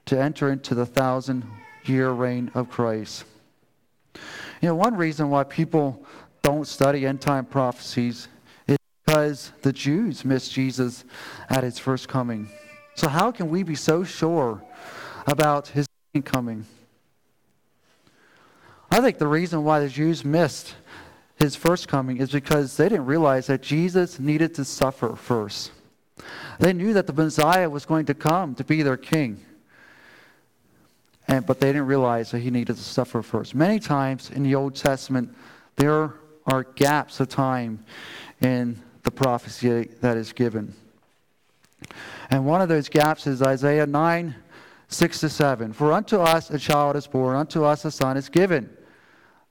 to 0.07 0.21
enter 0.21 0.51
into 0.51 0.75
the 0.75 0.87
thousand 0.87 1.45
year 1.85 2.11
reign 2.11 2.51
of 2.55 2.71
Christ. 2.71 3.25
You 4.15 4.69
know, 4.69 4.75
one 4.75 4.97
reason 4.97 5.31
why 5.31 5.45
people 5.45 6.05
don't 6.43 6.67
study 6.67 7.07
end 7.07 7.21
time 7.21 7.45
prophecies 7.45 8.29
is 8.67 8.79
because 9.05 9.53
the 9.63 9.73
Jews 9.73 10.25
missed 10.25 10.53
Jesus 10.53 11.05
at 11.51 11.63
his 11.63 11.79
first 11.79 12.09
coming. 12.09 12.49
So, 12.95 13.09
how 13.09 13.31
can 13.31 13.49
we 13.49 13.63
be 13.63 13.75
so 13.75 14.05
sure 14.05 14.63
about 15.27 15.69
his 15.69 15.87
coming? 16.25 16.65
I 18.95 19.01
think 19.01 19.19
the 19.19 19.27
reason 19.27 19.65
why 19.65 19.81
the 19.81 19.89
Jews 19.89 20.25
missed 20.25 20.73
his 21.35 21.57
first 21.57 21.89
coming 21.89 22.19
is 22.19 22.31
because 22.31 22.77
they 22.77 22.89
didn't 22.89 23.07
realize 23.07 23.49
that 23.49 23.61
Jesus 23.61 24.21
needed 24.21 24.55
to 24.55 24.65
suffer 24.65 25.17
first. 25.17 25.73
They 26.61 26.73
knew 26.73 26.93
that 26.93 27.09
the 27.09 27.13
Messiah 27.13 27.69
was 27.69 27.85
going 27.85 28.07
to 28.07 28.15
come 28.15 28.55
to 28.55 28.63
be 28.63 28.83
their 28.83 28.97
king. 28.97 29.45
And, 31.27 31.45
but 31.45 31.59
they 31.59 31.71
didn't 31.71 31.89
realize 31.89 32.31
that 32.31 32.39
he 32.39 32.53
needed 32.53 32.77
to 32.77 32.83
suffer 32.83 33.21
first. 33.21 33.53
Many 33.53 33.81
times 33.81 34.31
in 34.31 34.45
the 34.45 34.55
Old 34.55 34.77
Testament, 34.77 35.35
there 35.75 36.15
are 36.47 36.63
gaps 36.63 37.19
of 37.19 37.29
time 37.29 37.85
in 38.41 38.81
the 39.03 39.11
prophecy 39.11 39.91
that 40.03 40.17
is 40.17 40.33
given. 40.33 40.73
And 42.31 42.47
one 42.47 42.63
of 42.63 42.69
those 42.69 42.89
gaps 42.89 43.27
is 43.27 43.43
Isaiah 43.43 43.89
9, 43.89 44.37
6 44.87 45.21
to 45.21 45.29
7. 45.29 45.73
For 45.73 45.93
unto 45.93 46.19
us 46.19 46.49
a 46.51 46.61
child 46.61 46.95
is 46.95 47.09
born, 47.09 47.35
unto 47.35 47.65
us 47.65 47.85
a 47.85 47.91
son 47.91 48.17
is 48.17 48.29
given 48.29 48.71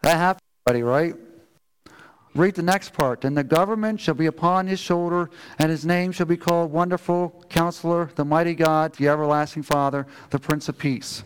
that 0.04 0.18
happened 0.18 0.42
already, 0.68 0.84
right? 0.84 1.16
Read 2.36 2.56
the 2.56 2.64
next 2.64 2.94
part. 2.94 3.26
And 3.26 3.38
the 3.38 3.44
government 3.44 4.00
shall 4.00 4.16
be 4.16 4.26
upon 4.26 4.68
his 4.68 4.80
shoulder, 4.80 5.30
and 5.60 5.70
his 5.70 5.86
name 5.86 6.12
shall 6.12 6.26
be 6.26 6.38
called 6.38 6.72
Wonderful 6.72 7.44
Counselor, 7.50 8.10
the 8.16 8.26
Mighty 8.26 8.56
God, 8.56 8.94
the 8.96 9.08
Everlasting 9.08 9.64
Father, 9.64 10.08
the 10.30 10.40
Prince 10.40 10.70
of 10.70 10.78
Peace. 10.78 11.24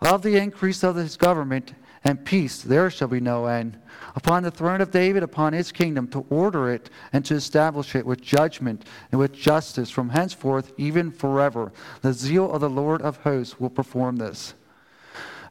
Of 0.00 0.22
the 0.22 0.36
increase 0.36 0.82
of 0.82 0.96
his 0.96 1.16
government 1.16 1.74
and 2.04 2.24
peace 2.24 2.62
there 2.62 2.90
shall 2.90 3.08
be 3.08 3.20
no 3.20 3.46
end. 3.46 3.78
Upon 4.14 4.42
the 4.42 4.50
throne 4.50 4.80
of 4.80 4.90
David, 4.90 5.22
upon 5.22 5.52
his 5.52 5.72
kingdom, 5.72 6.08
to 6.08 6.24
order 6.30 6.70
it 6.70 6.90
and 7.12 7.24
to 7.24 7.34
establish 7.34 7.94
it 7.94 8.06
with 8.06 8.20
judgment 8.20 8.84
and 9.10 9.18
with 9.18 9.32
justice 9.32 9.90
from 9.90 10.10
henceforth, 10.10 10.72
even 10.76 11.10
forever. 11.10 11.72
The 12.02 12.12
zeal 12.12 12.50
of 12.52 12.60
the 12.60 12.70
Lord 12.70 13.02
of 13.02 13.18
hosts 13.18 13.58
will 13.58 13.70
perform 13.70 14.16
this. 14.16 14.54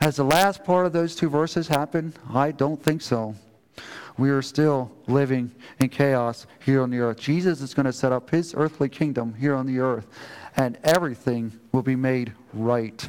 Has 0.02 0.16
the 0.16 0.24
last 0.24 0.64
part 0.64 0.86
of 0.86 0.94
those 0.94 1.16
two 1.16 1.30
verses 1.30 1.68
happened? 1.68 2.14
I 2.34 2.52
don't 2.52 2.82
think 2.82 3.02
so. 3.02 3.36
We 4.18 4.30
are 4.30 4.42
still 4.42 4.92
living 5.08 5.52
in 5.80 5.90
chaos 5.90 6.48
here 6.66 6.82
on 6.82 6.90
the 6.90 7.00
earth. 7.00 7.20
Jesus 7.20 7.62
is 7.62 7.74
going 7.74 7.86
to 7.86 7.94
set 7.94 8.12
up 8.12 8.30
his 8.30 8.54
earthly 8.56 8.90
kingdom 8.90 9.34
here 9.36 9.54
on 9.56 9.68
the 9.68 9.80
earth, 9.80 10.08
and 10.56 10.78
everything 10.84 11.52
will 11.72 11.84
be 11.84 11.96
made 11.96 12.34
right. 12.54 13.08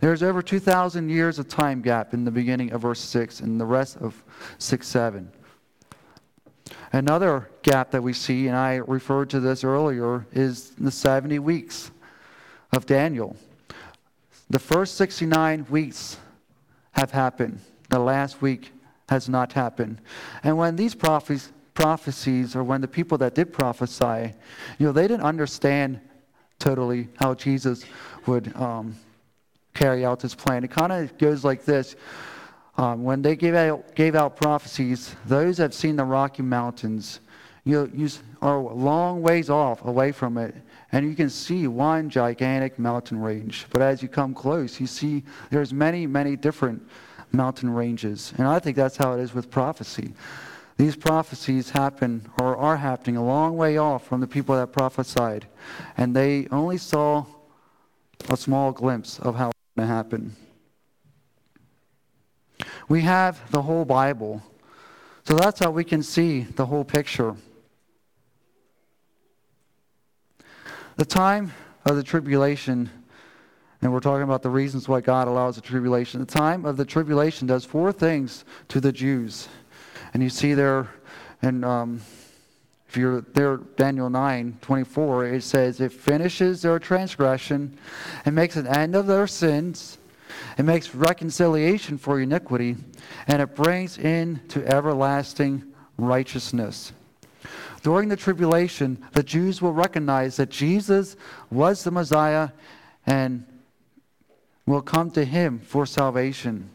There's 0.00 0.22
over 0.22 0.42
2,000 0.42 1.08
years 1.08 1.38
of 1.38 1.48
time 1.48 1.80
gap 1.82 2.14
in 2.14 2.24
the 2.24 2.30
beginning 2.30 2.72
of 2.72 2.82
verse 2.82 3.00
6 3.00 3.40
and 3.40 3.60
the 3.60 3.64
rest 3.64 3.96
of 3.98 4.22
6 4.58 4.86
7. 4.86 5.30
Another 6.92 7.50
gap 7.62 7.90
that 7.90 8.02
we 8.02 8.12
see, 8.12 8.48
and 8.48 8.56
I 8.56 8.76
referred 8.76 9.30
to 9.30 9.40
this 9.40 9.64
earlier, 9.64 10.26
is 10.32 10.70
the 10.70 10.90
70 10.90 11.38
weeks 11.38 11.90
of 12.72 12.86
Daniel. 12.86 13.36
The 14.50 14.58
first 14.58 14.96
69 14.96 15.66
weeks 15.68 16.18
have 16.92 17.10
happened, 17.10 17.60
the 17.90 17.98
last 17.98 18.40
week 18.40 18.72
has 19.08 19.28
not 19.28 19.52
happened. 19.52 20.00
And 20.42 20.56
when 20.56 20.76
these 20.76 20.94
prophecies, 20.94 21.52
prophecies 21.74 22.56
or 22.56 22.64
when 22.64 22.80
the 22.80 22.88
people 22.88 23.18
that 23.18 23.34
did 23.34 23.52
prophesy, 23.52 24.34
you 24.78 24.86
know, 24.86 24.92
they 24.92 25.06
didn't 25.06 25.22
understand 25.22 26.00
totally 26.58 27.08
how 27.16 27.34
Jesus 27.34 27.84
would 28.26 28.54
um, 28.56 28.96
carry 29.74 30.04
out 30.04 30.18
this 30.20 30.34
plan. 30.34 30.64
It 30.64 30.70
kind 30.70 30.92
of 30.92 31.16
goes 31.18 31.44
like 31.44 31.64
this. 31.64 31.94
Um, 32.76 33.04
when 33.04 33.22
they 33.22 33.36
gave 33.36 33.54
out, 33.54 33.94
gave 33.94 34.14
out 34.14 34.36
prophecies, 34.36 35.14
those 35.26 35.58
have 35.58 35.74
seen 35.74 35.96
the 35.96 36.04
Rocky 36.04 36.42
Mountains, 36.42 37.20
you, 37.68 37.90
you 37.94 38.08
are 38.40 38.56
a 38.56 38.74
long 38.74 39.20
ways 39.20 39.50
off 39.50 39.84
away 39.84 40.10
from 40.10 40.38
it, 40.38 40.54
and 40.90 41.06
you 41.06 41.14
can 41.14 41.28
see 41.28 41.66
one 41.66 42.08
gigantic 42.08 42.78
mountain 42.78 43.20
range. 43.20 43.66
But 43.70 43.82
as 43.82 44.02
you 44.02 44.08
come 44.08 44.32
close, 44.32 44.80
you 44.80 44.86
see 44.86 45.22
there's 45.50 45.72
many, 45.72 46.06
many 46.06 46.34
different 46.34 46.88
mountain 47.30 47.68
ranges. 47.68 48.32
And 48.38 48.48
I 48.48 48.58
think 48.58 48.74
that's 48.74 48.96
how 48.96 49.12
it 49.12 49.20
is 49.20 49.34
with 49.34 49.50
prophecy. 49.50 50.14
These 50.78 50.96
prophecies 50.96 51.68
happen 51.68 52.30
or 52.40 52.56
are 52.56 52.78
happening 52.78 53.18
a 53.18 53.24
long 53.24 53.56
way 53.56 53.76
off 53.76 54.06
from 54.06 54.20
the 54.22 54.26
people 54.26 54.56
that 54.56 54.72
prophesied, 54.72 55.46
and 55.98 56.16
they 56.16 56.46
only 56.50 56.78
saw 56.78 57.26
a 58.30 58.36
small 58.36 58.72
glimpse 58.72 59.18
of 59.18 59.34
how 59.34 59.48
it's 59.48 59.58
going 59.76 59.88
to 59.88 59.94
happen. 59.94 60.36
We 62.88 63.02
have 63.02 63.50
the 63.50 63.60
whole 63.60 63.84
Bible, 63.84 64.42
so 65.24 65.34
that's 65.34 65.60
how 65.60 65.70
we 65.70 65.84
can 65.84 66.02
see 66.02 66.42
the 66.42 66.64
whole 66.64 66.84
picture. 66.84 67.36
The 70.98 71.04
time 71.04 71.52
of 71.84 71.94
the 71.94 72.02
tribulation, 72.02 72.90
and 73.80 73.92
we're 73.92 74.00
talking 74.00 74.24
about 74.24 74.42
the 74.42 74.50
reasons 74.50 74.88
why 74.88 75.00
God 75.00 75.28
allows 75.28 75.54
the 75.54 75.62
tribulation. 75.62 76.18
The 76.18 76.26
time 76.26 76.64
of 76.64 76.76
the 76.76 76.84
tribulation 76.84 77.46
does 77.46 77.64
four 77.64 77.92
things 77.92 78.44
to 78.66 78.80
the 78.80 78.90
Jews. 78.90 79.46
And 80.12 80.24
you 80.24 80.28
see 80.28 80.54
there, 80.54 80.88
and 81.40 81.64
um, 81.64 82.00
if 82.88 82.96
you're 82.96 83.20
there, 83.20 83.58
Daniel 83.76 84.10
9 84.10 84.58
24, 84.60 85.26
it 85.26 85.44
says, 85.44 85.80
It 85.80 85.92
finishes 85.92 86.62
their 86.62 86.80
transgression 86.80 87.78
and 88.24 88.34
makes 88.34 88.56
an 88.56 88.66
end 88.66 88.96
of 88.96 89.06
their 89.06 89.28
sins. 89.28 89.98
It 90.58 90.64
makes 90.64 90.96
reconciliation 90.96 91.96
for 91.96 92.20
iniquity, 92.20 92.74
and 93.28 93.40
it 93.40 93.54
brings 93.54 93.98
in 93.98 94.40
to 94.48 94.66
everlasting 94.66 95.62
righteousness. 95.96 96.92
During 97.82 98.08
the 98.08 98.16
tribulation, 98.16 99.04
the 99.12 99.22
Jews 99.22 99.62
will 99.62 99.72
recognize 99.72 100.36
that 100.36 100.50
Jesus 100.50 101.16
was 101.50 101.84
the 101.84 101.90
Messiah 101.90 102.50
and 103.06 103.44
will 104.66 104.82
come 104.82 105.10
to 105.12 105.24
him 105.24 105.60
for 105.60 105.86
salvation. 105.86 106.70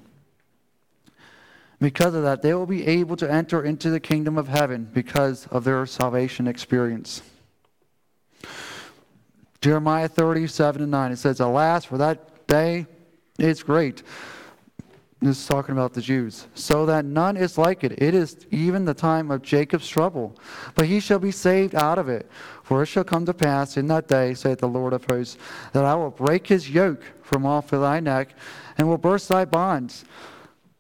Because 1.80 2.16
of 2.16 2.24
that, 2.24 2.42
they 2.42 2.54
will 2.54 2.66
be 2.66 2.88
able 2.88 3.18
to 3.18 3.32
enter 3.32 3.64
into 3.64 3.90
the 3.90 4.00
kingdom 4.00 4.38
of 4.38 4.48
heaven 4.48 4.90
because 4.94 5.48
of 5.48 5.66
their 5.66 5.86
salvation 5.86 6.48
experience. 6.48 7.22
Jeremiah 9.60 10.08
37 10.08 10.82
and 10.82 10.92
9, 10.92 11.12
it 11.12 11.18
says, 11.18 11.40
Alas, 11.40 11.86
for 11.86 11.98
that 11.98 12.48
day 12.48 12.86
is 13.38 13.64
great 13.64 14.04
is 15.30 15.46
talking 15.46 15.74
about 15.74 15.94
the 15.94 16.02
Jews. 16.02 16.48
So 16.54 16.86
that 16.86 17.06
none 17.06 17.38
is 17.38 17.58
like 17.58 17.84
it. 17.84 18.02
It 18.02 18.14
is 18.14 18.46
even 18.52 18.86
the 18.86 18.94
time 18.94 19.32
of 19.32 19.42
Jacob's 19.42 19.88
trouble. 19.88 20.36
But 20.76 20.88
he 20.88 21.00
shall 21.00 21.20
be 21.20 21.32
saved 21.32 21.76
out 21.76 21.98
of 21.98 22.10
it. 22.10 22.30
For 22.64 22.84
it 22.84 22.88
shall 22.88 23.04
come 23.04 23.26
to 23.26 23.34
pass 23.34 23.78
in 23.78 23.88
that 23.88 24.08
day, 24.08 24.34
saith 24.34 24.60
the 24.60 24.68
Lord 24.68 24.94
of 24.94 25.06
hosts, 25.06 25.38
that 25.72 25.86
I 25.86 25.96
will 25.96 26.12
break 26.12 26.48
his 26.48 26.70
yoke 26.70 27.04
from 27.22 27.46
off 27.46 27.72
of 27.74 27.82
thy 27.82 28.00
neck, 28.00 28.36
and 28.78 28.88
will 28.88 28.98
burst 28.98 29.30
thy 29.30 29.46
bonds. 29.46 30.06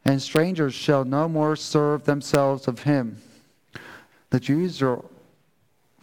And 0.05 0.21
strangers 0.21 0.73
shall 0.73 1.05
no 1.05 1.29
more 1.29 1.55
serve 1.55 2.03
themselves 2.03 2.67
of 2.67 2.83
him. 2.83 3.21
The 4.29 4.39
Jews 4.39 4.81
are, 4.81 5.03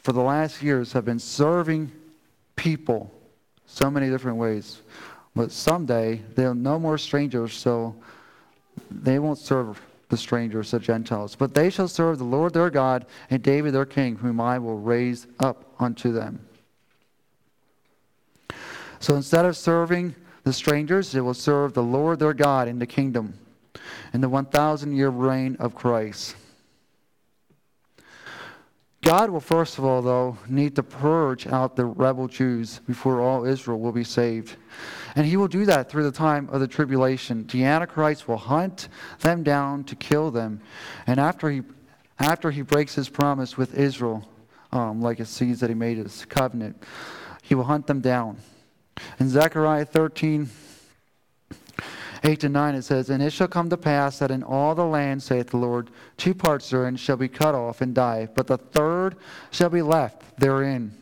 for 0.03 0.12
the 0.12 0.22
last 0.22 0.62
years, 0.62 0.92
have 0.92 1.05
been 1.05 1.18
serving 1.18 1.92
people 2.57 3.12
so 3.66 3.90
many 3.90 4.09
different 4.09 4.38
ways. 4.38 4.81
But 5.35 5.53
someday, 5.53 6.22
they'll 6.35 6.55
no 6.55 6.79
more 6.79 6.98
strangers, 6.98 7.55
so 7.55 7.94
they 8.90 9.18
won't 9.18 9.38
serve 9.38 9.81
the 10.09 10.16
strangers, 10.16 10.72
the 10.72 10.81
Gentiles, 10.81 11.37
but 11.37 11.55
they 11.55 11.70
shall 11.70 11.88
serve 11.88 12.18
the 12.18 12.24
Lord 12.24 12.53
their 12.53 12.70
God 12.70 13.07
and 13.31 13.42
David 13.42 13.72
their 13.72 13.87
king, 13.87 14.16
whom 14.16 14.40
I 14.40 14.59
will 14.59 14.79
raise 14.79 15.26
up 15.38 15.72
unto 15.79 16.12
them. 16.12 16.40
So 18.98 19.14
instead 19.14 19.46
of 19.46 19.57
serving 19.57 20.14
the 20.42 20.53
strangers, 20.53 21.12
they 21.12 21.20
will 21.20 21.35
serve 21.35 21.74
the 21.74 21.83
Lord 21.83 22.18
their 22.18 22.35
God 22.35 22.68
in 22.68 22.79
the 22.79 22.87
kingdom 22.87 23.35
in 24.12 24.20
the 24.20 24.29
1,000 24.29 24.94
year 24.94 25.09
reign 25.09 25.57
of 25.61 25.74
Christ. 25.74 26.37
God 29.03 29.31
will, 29.31 29.40
first 29.40 29.79
of 29.79 29.85
all, 29.85 30.03
though, 30.03 30.37
need 30.46 30.76
to 30.76 30.83
purge 30.83 31.46
out 31.46 31.74
the 31.74 31.87
rebel 31.87 32.29
Jews 32.29 32.81
before 32.87 33.20
all 33.20 33.46
Israel 33.46 33.81
will 33.81 33.92
be 33.92 34.05
saved. 34.05 34.57
And 35.16 35.27
he 35.27 35.37
will 35.37 35.49
do 35.49 35.64
that 35.66 35.90
through 35.90 36.05
the 36.05 36.12
time 36.12 36.49
of 36.51 36.61
the 36.61 36.68
tribulation. 36.68 37.46
The 37.46 37.64
Antichrist 37.64 38.29
will 38.29 38.37
hunt 38.37 38.88
them 39.20 39.42
down 39.42 39.85
to 39.85 39.96
kill 39.96 40.31
them. 40.31 40.61
And 41.07 41.18
after 41.18 41.51
he, 41.51 41.62
after 42.18 42.51
he 42.51 42.62
breaks 42.62 42.94
his 42.94 43.09
promise 43.09 43.57
with 43.57 43.75
Israel, 43.75 44.29
um, 44.73 45.01
like 45.01 45.20
it 45.20 45.27
sees 45.27 45.61
that 45.61 45.70
he 45.70 45.75
made 45.75 45.99
his 45.99 46.25
covenant, 46.27 46.83
he 47.42 47.55
will 47.55 47.64
hunt 47.64 47.87
them 47.87 48.01
down. 48.01 48.38
In 49.18 49.29
Zechariah 49.29 49.85
13, 49.85 50.49
8 52.23 52.40
to 52.40 52.49
9, 52.49 52.75
it 52.75 52.83
says, 52.83 53.11
And 53.11 53.23
it 53.23 53.33
shall 53.33 53.49
come 53.49 53.70
to 53.70 53.77
pass 53.77 54.18
that 54.18 54.31
in 54.31 54.42
all 54.42 54.75
the 54.75 54.85
land, 54.85 55.23
saith 55.23 55.51
the 55.51 55.57
Lord, 55.57 55.90
two 56.16 56.35
parts 56.35 56.70
therein 56.70 56.96
shall 56.96 57.16
be 57.16 57.29
cut 57.29 57.55
off 57.55 57.81
and 57.81 57.94
die, 57.94 58.29
but 58.35 58.46
the 58.46 58.59
third 58.59 59.16
shall 59.51 59.70
be 59.70 59.83
left 59.83 60.23
therein. 60.38 60.92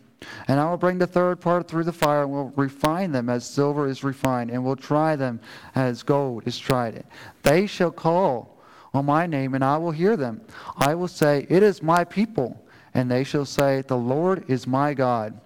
And 0.49 0.59
I 0.59 0.69
will 0.69 0.77
bring 0.77 0.99
the 0.99 1.07
third 1.07 1.41
part 1.41 1.69
through 1.69 1.85
the 1.85 1.93
fire 1.93 2.23
and 2.23 2.33
will 2.33 2.53
refine 2.57 3.13
them 3.13 3.29
as 3.29 3.49
silver 3.49 3.87
is 3.87 4.03
refined, 4.03 4.51
and 4.51 4.65
will 4.65 4.77
try 4.77 5.17
them 5.17 5.41
as 5.75 6.03
gold 6.03 6.43
is 6.47 6.59
tried. 6.59 7.05
They 7.43 7.67
shall 7.67 7.91
call 7.91 8.59
on 8.95 9.07
my 9.07 9.27
name, 9.27 9.55
and 9.55 9.65
I 9.65 9.77
will 9.77 9.91
hear 9.91 10.17
them. 10.17 10.41
I 10.77 10.95
will 10.95 11.09
say, 11.09 11.47
It 11.49 11.63
is 11.63 11.83
my 11.83 12.05
people. 12.05 12.65
And 12.95 13.11
they 13.11 13.23
shall 13.23 13.45
say, 13.45 13.83
The 13.83 13.97
Lord 13.97 14.45
is 14.49 14.67
my 14.67 14.95
God. 14.95 15.39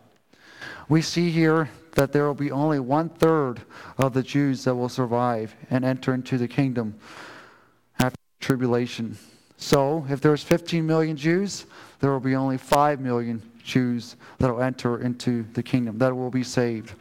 We 0.89 1.03
see 1.03 1.31
here 1.31 1.69
that 1.93 2.13
there 2.13 2.27
will 2.27 2.35
be 2.35 2.51
only 2.51 2.81
one 2.81 3.09
third 3.09 3.63
of 3.99 4.15
the 4.15 4.23
Jews 4.23 4.65
that 4.65 4.75
will 4.75 4.89
survive 4.89 5.55
and 5.71 5.85
enter 5.85 6.15
into 6.15 6.39
the 6.39 6.49
kingdom 6.49 6.95
after 7.99 8.19
tribulation. 8.41 9.19
So, 9.57 10.07
if 10.09 10.21
there's 10.21 10.43
15 10.43 10.87
million 10.87 11.17
Jews, 11.17 11.67
there 12.01 12.11
will 12.11 12.21
be 12.21 12.35
only 12.35 12.59
5 12.59 13.01
million 13.01 13.43
Jews 13.63 14.17
that 14.39 14.53
will 14.53 14.63
enter 14.63 15.01
into 15.01 15.45
the 15.55 15.63
kingdom, 15.63 15.99
that 15.99 16.15
will 16.15 16.31
be 16.31 16.43
saved. 16.43 16.95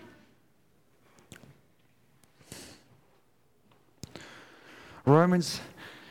Romans 5.05 5.59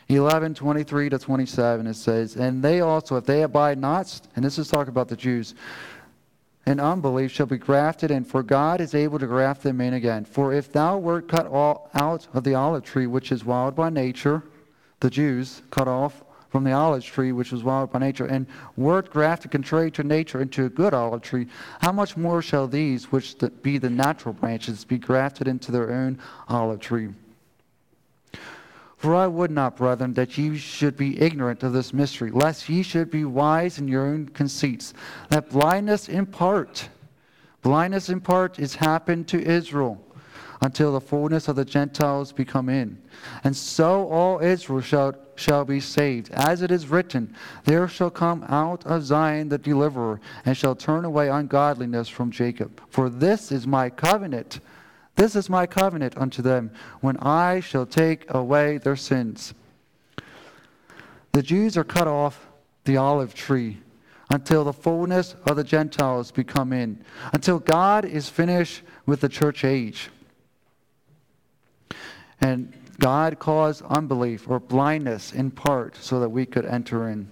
11, 0.09 0.55
23 0.55 1.09
to 1.11 1.19
27, 1.19 1.87
it 1.87 1.95
says, 1.95 2.35
And 2.35 2.63
they 2.63 2.81
also, 2.81 3.17
if 3.17 3.25
they 3.25 3.43
abide 3.43 3.79
not, 3.79 4.21
and 4.35 4.45
this 4.45 4.59
is 4.59 4.69
talking 4.69 4.89
about 4.89 5.09
the 5.09 5.17
Jews, 5.17 5.55
in 6.67 6.81
unbelief 6.81 7.31
shall 7.31 7.47
be 7.47 7.59
grafted 7.59 8.11
in, 8.11 8.25
for 8.25 8.43
God 8.43 8.81
is 8.81 8.95
able 8.95 9.19
to 9.19 9.27
graft 9.27 9.63
them 9.63 9.81
in 9.81 9.95
again. 9.95 10.25
For 10.25 10.53
if 10.53 10.73
thou 10.73 10.99
wert 10.99 11.29
cut 11.29 11.47
all 11.47 11.91
out 11.95 12.27
of 12.35 12.45
the 12.45 12.55
olive 12.55 12.85
tree, 12.85 13.07
which 13.07 13.31
is 13.31 13.45
wild 13.45 13.77
by 13.77 13.89
nature, 13.89 14.43
the 14.99 15.11
Jews 15.11 15.63
cut 15.71 15.89
off 15.89 16.23
from 16.51 16.65
the 16.65 16.73
olive 16.73 17.05
tree, 17.05 17.33
which 17.33 17.53
was 17.53 17.63
wild 17.63 17.93
by 17.93 18.01
nature, 18.01 18.27
and 18.27 18.47
word 18.77 19.09
grafted 19.09 19.53
contrary 19.53 19.91
to 19.93 20.03
nature 20.03 20.43
into 20.43 20.67
a 20.67 20.69
good 20.69 20.93
olive 20.93 21.23
tree, 21.23 21.47
how 21.81 21.93
much 21.93 22.17
more 22.17 22.43
shall 22.43 22.67
these, 22.67 23.11
which 23.13 23.37
be 23.63 23.79
the 23.79 23.89
natural 23.89 24.35
branches, 24.35 24.85
be 24.85 24.99
grafted 24.99 25.47
into 25.49 25.71
their 25.71 25.93
own 25.93 26.19
olive 26.49 26.81
tree? 26.81 27.09
For 28.97 29.15
I 29.15 29.29
would 29.29 29.51
not, 29.51 29.77
brethren, 29.77 30.13
that 30.15 30.37
ye 30.37 30.59
should 30.59 30.97
be 30.97 31.19
ignorant 31.19 31.63
of 31.63 31.73
this 31.73 31.95
mystery, 31.95 32.31
lest 32.31 32.69
ye 32.69 32.83
should 32.83 33.11
be 33.11 33.25
wise 33.25 33.79
in 33.79 33.89
your 33.89 34.07
own 34.07 34.29
conceits. 34.29 34.93
That 35.31 35.49
blindness 35.49 36.09
in 36.09 36.27
part, 36.27 36.91
blindness 37.63 38.11
in 38.11 38.21
part 38.21 38.59
is 38.59 38.75
happened 38.75 39.27
to 39.29 39.41
Israel 39.41 40.05
until 40.61 40.93
the 40.93 41.01
fullness 41.01 41.49
of 41.49 41.57
the 41.57 41.65
Gentiles 41.65 42.33
be 42.33 42.45
come 42.45 42.69
in. 42.69 42.99
And 43.45 43.57
so 43.57 44.09
all 44.09 44.41
Israel 44.41 44.81
shall, 44.81 45.15
shall 45.35 45.65
be 45.65 45.81
saved. 45.81 46.31
As 46.33 46.63
it 46.63 46.71
is 46.71 46.89
written, 46.89 47.35
There 47.65 47.89
shall 47.89 48.11
come 48.11 48.45
out 48.49 48.85
of 48.85 49.03
Zion 49.03 49.49
the 49.49 49.59
deliverer, 49.59 50.21
and 50.45 50.57
shall 50.57 50.75
turn 50.75 51.05
away 51.05 51.29
ungodliness 51.29 52.09
from 52.09 52.31
Jacob. 52.31 52.81
For 52.89 53.09
this 53.09 53.51
is 53.51 53.67
my 53.67 53.91
covenant 53.91 54.61
This 55.17 55.37
is 55.37 55.51
my 55.51 55.67
covenant 55.67 56.17
unto 56.17 56.41
them, 56.41 56.71
when 57.01 57.17
I 57.19 57.61
shall 57.61 57.85
take 57.85 58.33
away 58.33 58.79
their 58.79 58.97
sins. 58.97 59.53
The 61.33 61.43
Jews 61.43 61.77
are 61.77 61.85
cut 61.85 62.09
off 62.09 62.49
the 62.85 62.97
olive 62.97 63.35
tree 63.35 63.79
until 64.31 64.65
the 64.65 64.73
fullness 64.73 65.35
of 65.47 65.57
the 65.57 65.65
Gentiles 65.65 66.31
become 66.31 66.73
in, 66.73 67.05
until 67.33 67.59
God 67.59 68.05
is 68.05 68.29
finished 68.29 68.83
with 69.05 69.21
the 69.21 69.29
church 69.29 69.65
age. 69.65 70.11
And 72.41 72.73
God 72.99 73.39
caused 73.39 73.83
unbelief 73.87 74.49
or 74.49 74.61
blindness 74.61 75.33
in 75.33 75.51
part 75.51 75.97
so 75.97 76.21
that 76.21 76.29
we 76.29 76.47
could 76.47 76.67
enter 76.67 77.09
in. 77.09 77.29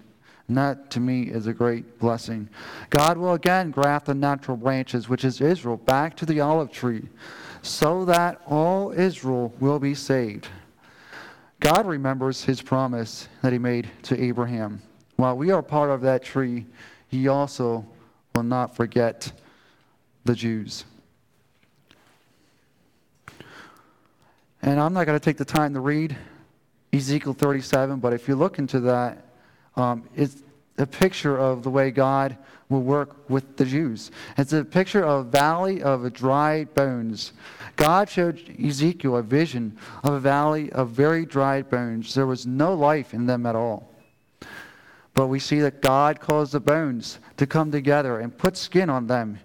And 0.49 0.57
that 0.57 0.90
to 0.92 1.01
me 1.01 1.25
is 1.25 1.47
a 1.47 1.53
great 1.53 1.99
blessing. 1.99 2.49
God 2.88 3.18
will 3.18 3.35
again 3.35 3.71
graft 3.71 4.07
the 4.07 4.14
natural 4.14 4.57
branches, 4.57 5.09
which 5.09 5.25
is 5.25 5.40
Israel, 5.40 5.77
back 5.77 6.16
to 6.16 6.27
the 6.27 6.40
olive 6.40 6.73
tree, 6.73 7.07
so 7.61 8.07
that 8.07 8.40
all 8.47 8.92
Israel 8.92 9.53
will 9.61 9.79
be 9.79 9.94
saved. 9.94 10.49
God 11.61 11.87
remembers 11.87 12.44
his 12.44 12.62
promise 12.62 13.29
that 13.42 13.53
he 13.53 13.59
made 13.59 13.90
to 14.05 14.18
Abraham. 14.18 14.81
While 15.16 15.37
we 15.37 15.51
are 15.51 15.62
part 15.62 15.90
of 15.90 16.01
that 16.03 16.23
tree, 16.23 16.64
he 17.09 17.29
also 17.29 17.85
will 18.35 18.44
not 18.44 18.75
forget 18.77 19.31
the 20.25 20.35
Jews. 20.35 20.85
And 24.68 24.78
I'm 24.78 24.92
not 24.92 25.07
going 25.07 25.18
to 25.18 25.24
take 25.24 25.38
the 25.38 25.46
time 25.46 25.72
to 25.72 25.81
read 25.81 26.14
Ezekiel 26.92 27.33
37, 27.33 28.00
but 28.00 28.12
if 28.12 28.28
you 28.28 28.37
look 28.37 28.59
into 28.59 28.81
that, 28.81 29.24
um, 29.76 30.07
it's 30.14 30.42
a 30.76 30.85
picture 30.85 31.38
of 31.38 31.62
the 31.62 31.70
way 31.70 31.90
God 31.90 32.37
will 32.68 32.83
work 32.83 33.31
with 33.31 33.57
the 33.57 33.64
Jews. 33.64 34.11
It's 34.37 34.52
a 34.52 34.62
picture 34.62 35.02
of 35.02 35.26
a 35.26 35.31
valley 35.31 35.83
of 35.83 36.12
dry 36.12 36.64
bones. 36.66 37.33
God 37.76 38.11
showed 38.11 38.42
Ezekiel 38.62 39.16
a 39.16 39.22
vision 39.22 39.74
of 40.04 40.12
a 40.12 40.20
valley 40.20 40.70
of 40.72 40.90
very 40.90 41.24
dry 41.24 41.62
bones. 41.62 42.12
There 42.12 42.26
was 42.26 42.46
no 42.46 42.74
life 42.74 43.14
in 43.14 43.24
them 43.24 43.46
at 43.46 43.57
all. 43.57 43.90
But 45.14 45.28
we 45.28 45.38
see 45.38 45.61
that 45.61 45.81
God 45.81 46.20
caused 46.20 46.52
the 46.52 46.61
bones 46.61 47.20
to 47.38 47.46
come 47.46 47.72
together 47.72 48.18
and 48.18 48.37
put 48.37 48.54
skin 48.54 48.90
on 48.90 49.07
them, 49.07 49.38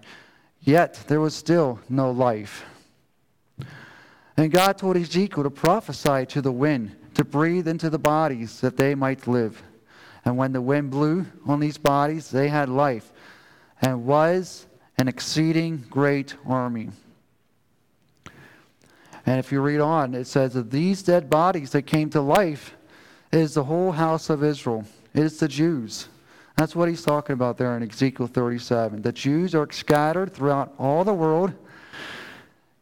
yet 0.60 1.02
there 1.08 1.20
was 1.20 1.34
still 1.34 1.80
no 1.88 2.10
life. 2.10 2.66
And 4.36 4.50
God 4.50 4.78
told 4.78 4.96
Ezekiel 4.96 5.44
to 5.44 5.50
prophesy 5.50 6.26
to 6.26 6.42
the 6.42 6.52
wind, 6.52 6.96
to 7.14 7.24
breathe 7.24 7.68
into 7.68 7.88
the 7.88 7.98
bodies 7.98 8.60
that 8.60 8.76
they 8.76 8.94
might 8.94 9.26
live. 9.26 9.62
And 10.24 10.36
when 10.36 10.52
the 10.52 10.60
wind 10.60 10.90
blew 10.90 11.26
on 11.46 11.60
these 11.60 11.78
bodies, 11.78 12.30
they 12.30 12.48
had 12.48 12.68
life, 12.68 13.12
and 13.80 14.06
was 14.06 14.66
an 14.98 15.08
exceeding 15.08 15.84
great 15.90 16.34
army. 16.46 16.90
And 19.26 19.38
if 19.38 19.52
you 19.52 19.60
read 19.60 19.80
on, 19.80 20.14
it 20.14 20.26
says 20.26 20.54
that 20.54 20.70
these 20.70 21.02
dead 21.02 21.30
bodies 21.30 21.70
that 21.70 21.82
came 21.82 22.10
to 22.10 22.20
life 22.20 22.74
is 23.32 23.54
the 23.54 23.64
whole 23.64 23.92
house 23.92 24.30
of 24.30 24.44
Israel. 24.44 24.84
It 25.14 25.24
is 25.24 25.38
the 25.38 25.48
Jews. 25.48 26.08
That's 26.56 26.76
what 26.76 26.88
he's 26.88 27.02
talking 27.02 27.34
about 27.34 27.56
there 27.56 27.76
in 27.76 27.88
Ezekiel 27.88 28.26
37. 28.26 29.02
The 29.02 29.12
Jews 29.12 29.54
are 29.54 29.70
scattered 29.70 30.32
throughout 30.32 30.74
all 30.78 31.04
the 31.04 31.14
world 31.14 31.52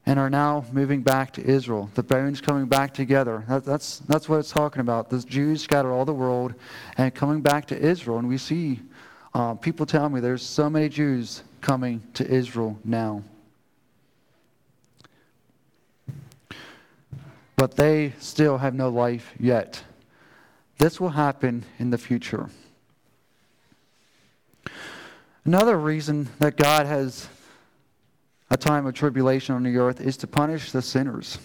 and 0.05 0.19
are 0.19 0.31
now 0.31 0.65
moving 0.73 1.03
back 1.03 1.33
to 1.35 1.45
Israel. 1.45 1.91
The 1.95 2.03
bones 2.03 2.41
coming 2.41 2.67
back 2.67 2.93
together. 2.93 3.45
That, 3.49 3.65
that's, 3.65 3.99
that's 4.01 4.29
what 4.29 4.39
it's 4.41 4.51
talking 4.51 4.81
about. 4.81 5.11
The 5.11 5.21
Jews 5.21 5.63
scattered 5.63 5.93
all 5.93 6.05
the 6.05 6.13
world 6.13 6.55
and 6.97 7.15
coming 7.15 7.41
back 7.41 7.67
to 7.67 7.79
Israel. 7.79 8.19
And 8.19 8.29
we 8.29 8.39
see 8.39 8.81
uh, 9.35 9.55
people 9.55 9.87
tell 9.87 10.09
me 10.09 10.21
there's 10.21 10.43
so 10.43 10.69
many 10.69 10.89
Jews 10.89 11.43
coming 11.61 12.03
to 12.15 12.27
Israel 12.27 12.79
now. 12.85 13.23
But 17.57 17.77
they 17.77 18.13
still 18.19 18.59
have 18.59 18.75
no 18.75 18.89
life 18.89 19.33
yet. 19.39 19.85
This 20.79 21.01
will 21.01 21.11
happen 21.11 21.65
in 21.79 21.91
the 21.91 21.99
future. 21.99 22.51
Another 25.45 25.79
reason 25.79 26.29
that 26.41 26.57
God 26.57 26.87
has 26.87 27.29
a 28.53 28.57
time 28.57 28.85
of 28.85 28.93
tribulation 28.93 29.55
on 29.55 29.63
the 29.63 29.79
earth 29.79 29.99
is 29.99 30.19
to 30.19 30.27
punish 30.27 30.73
the 30.73 30.83
sinners. 30.83 31.39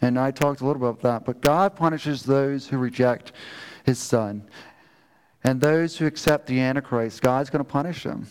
And 0.00 0.18
I 0.18 0.32
talked 0.32 0.60
a 0.60 0.66
little 0.66 0.80
bit 0.80 0.88
about 0.88 1.02
that. 1.02 1.24
But 1.24 1.40
God 1.40 1.76
punishes 1.76 2.24
those 2.24 2.66
who 2.66 2.78
reject 2.78 3.30
his 3.84 4.00
son. 4.00 4.42
And 5.44 5.60
those 5.60 5.96
who 5.96 6.06
accept 6.06 6.48
the 6.48 6.58
Antichrist, 6.58 7.22
God's 7.22 7.48
going 7.48 7.64
to 7.64 7.70
punish 7.70 8.02
them. 8.02 8.26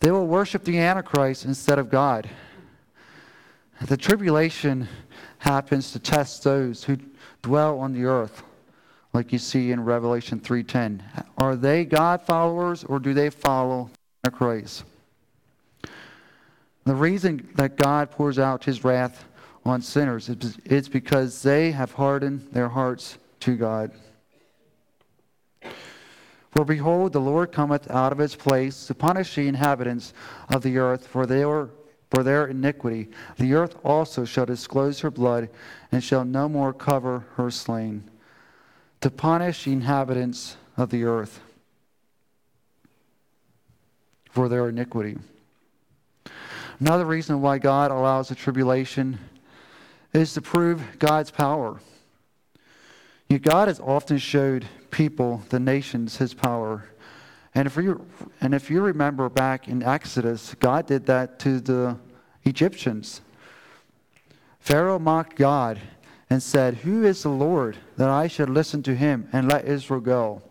They 0.00 0.10
will 0.10 0.26
worship 0.26 0.64
the 0.64 0.76
Antichrist 0.80 1.44
instead 1.44 1.78
of 1.78 1.88
God. 1.88 2.28
The 3.80 3.96
tribulation 3.96 4.88
happens 5.38 5.92
to 5.92 6.00
test 6.00 6.42
those 6.42 6.82
who 6.82 6.98
dwell 7.42 7.78
on 7.78 7.92
the 7.92 8.06
earth, 8.06 8.42
like 9.12 9.32
you 9.32 9.38
see 9.38 9.70
in 9.70 9.84
Revelation 9.84 10.40
3:10. 10.40 11.00
Are 11.38 11.54
they 11.54 11.84
God 11.84 12.22
followers 12.22 12.82
or 12.82 12.98
do 12.98 13.14
they 13.14 13.30
follow 13.30 13.90
Antichrist? 14.24 14.82
The 16.84 16.94
reason 16.94 17.48
that 17.54 17.76
God 17.76 18.10
pours 18.10 18.38
out 18.38 18.64
his 18.64 18.84
wrath 18.84 19.24
on 19.64 19.80
sinners 19.80 20.28
is 20.28 20.88
because 20.88 21.42
they 21.42 21.72
have 21.72 21.92
hardened 21.92 22.48
their 22.52 22.68
hearts 22.68 23.16
to 23.40 23.56
God. 23.56 23.90
For 26.52 26.64
behold, 26.64 27.12
the 27.12 27.20
Lord 27.20 27.50
cometh 27.50 27.90
out 27.90 28.12
of 28.12 28.18
his 28.18 28.36
place 28.36 28.86
to 28.86 28.94
punish 28.94 29.34
the 29.34 29.48
inhabitants 29.48 30.12
of 30.50 30.62
the 30.62 30.78
earth 30.78 31.06
for 31.06 31.26
their, 31.26 31.70
for 32.10 32.22
their 32.22 32.46
iniquity. 32.46 33.08
The 33.38 33.54
earth 33.54 33.76
also 33.82 34.24
shall 34.24 34.46
disclose 34.46 35.00
her 35.00 35.10
blood, 35.10 35.48
and 35.90 36.04
shall 36.04 36.24
no 36.24 36.48
more 36.48 36.72
cover 36.72 37.24
her 37.36 37.50
slain, 37.50 38.08
to 39.00 39.10
punish 39.10 39.64
the 39.64 39.72
inhabitants 39.72 40.56
of 40.76 40.90
the 40.90 41.04
earth 41.04 41.40
for 44.30 44.48
their 44.48 44.68
iniquity. 44.68 45.16
Another 46.84 47.06
reason 47.06 47.40
why 47.40 47.56
God 47.56 47.90
allows 47.90 48.28
the 48.28 48.34
tribulation 48.34 49.18
is 50.12 50.34
to 50.34 50.42
prove 50.42 50.98
God's 50.98 51.30
power. 51.30 51.80
You 53.30 53.36
know, 53.36 53.38
God 53.38 53.68
has 53.68 53.80
often 53.80 54.18
showed 54.18 54.66
people, 54.90 55.42
the 55.48 55.58
nations, 55.58 56.18
his 56.18 56.34
power. 56.34 56.84
And 57.54 57.66
if, 57.66 57.76
you, 57.76 58.04
and 58.42 58.52
if 58.52 58.68
you 58.68 58.82
remember 58.82 59.30
back 59.30 59.66
in 59.66 59.82
Exodus, 59.82 60.54
God 60.60 60.86
did 60.86 61.06
that 61.06 61.38
to 61.38 61.58
the 61.58 61.96
Egyptians. 62.42 63.22
Pharaoh 64.58 64.98
mocked 64.98 65.36
God 65.36 65.80
and 66.28 66.42
said, 66.42 66.74
Who 66.74 67.02
is 67.02 67.22
the 67.22 67.30
Lord 67.30 67.78
that 67.96 68.10
I 68.10 68.26
should 68.26 68.50
listen 68.50 68.82
to 68.82 68.94
him 68.94 69.30
and 69.32 69.48
let 69.48 69.64
Israel 69.64 70.00
go? 70.00 70.42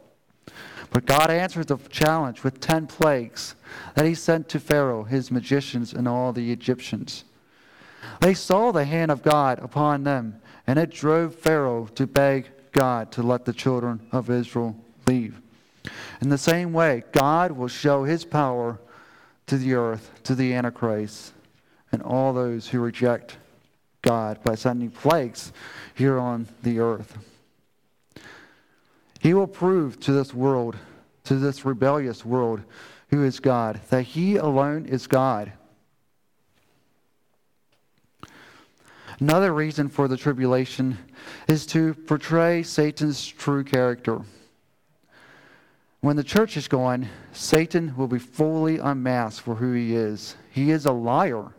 But 0.93 1.07
God 1.07 1.31
answered 1.31 1.67
the 1.67 1.77
challenge 1.89 2.43
with 2.43 2.59
ten 2.59 2.85
plagues 2.85 3.55
that 3.95 4.05
he 4.05 4.13
sent 4.13 4.47
to 4.49 4.59
Pharaoh, 4.59 5.03
his 5.03 5.31
magicians, 5.31 5.91
and 5.91 6.07
all 6.07 6.31
the 6.31 6.51
Egyptians. 6.51 7.23
They 8.19 8.35
saw 8.35 8.71
the 8.71 8.85
hand 8.85 9.09
of 9.09 9.23
God 9.23 9.59
upon 9.59 10.03
them, 10.03 10.39
and 10.67 10.77
it 10.77 10.91
drove 10.91 11.33
Pharaoh 11.33 11.87
to 11.95 12.05
beg 12.05 12.49
God 12.71 13.11
to 13.13 13.23
let 13.23 13.43
the 13.45 13.53
children 13.53 14.01
of 14.11 14.29
Israel 14.29 14.75
leave. 15.07 15.41
In 16.21 16.29
the 16.29 16.37
same 16.37 16.73
way, 16.73 17.03
God 17.11 17.51
will 17.51 17.67
show 17.67 18.03
his 18.03 18.23
power 18.23 18.79
to 19.47 19.57
the 19.57 19.73
earth, 19.73 20.11
to 20.23 20.35
the 20.35 20.53
Antichrist, 20.53 21.33
and 21.91 22.01
all 22.01 22.33
those 22.33 22.67
who 22.67 22.79
reject 22.79 23.37
God 24.03 24.43
by 24.43 24.55
sending 24.55 24.91
plagues 24.91 25.51
here 25.95 26.19
on 26.19 26.47
the 26.61 26.79
earth. 26.79 27.17
He 29.23 29.33
will 29.33 29.47
prove 29.47 30.01
to 30.01 30.11
this 30.11 30.33
world, 30.33 30.75
to 31.23 31.35
this 31.35 31.63
rebellious 31.63 32.25
world, 32.25 32.61
who 33.07 33.23
is 33.23 33.39
God, 33.39 33.79
that 33.87 34.01
He 34.01 34.35
alone 34.35 34.85
is 34.85 35.07
God. 35.07 35.53
Another 39.21 39.53
reason 39.53 39.87
for 39.87 40.09
the 40.09 40.17
tribulation 40.17 40.97
is 41.47 41.65
to 41.67 41.93
portray 41.93 42.63
Satan's 42.63 43.25
true 43.25 43.63
character. 43.63 44.19
When 46.01 46.17
the 46.17 46.23
church 46.25 46.57
is 46.57 46.67
gone, 46.67 47.07
Satan 47.31 47.95
will 47.95 48.07
be 48.07 48.19
fully 48.19 48.77
unmasked 48.77 49.39
for 49.39 49.55
who 49.55 49.71
he 49.71 49.95
is. 49.95 50.35
He 50.51 50.69
is 50.69 50.85
a 50.85 50.91
liar, 50.91 51.53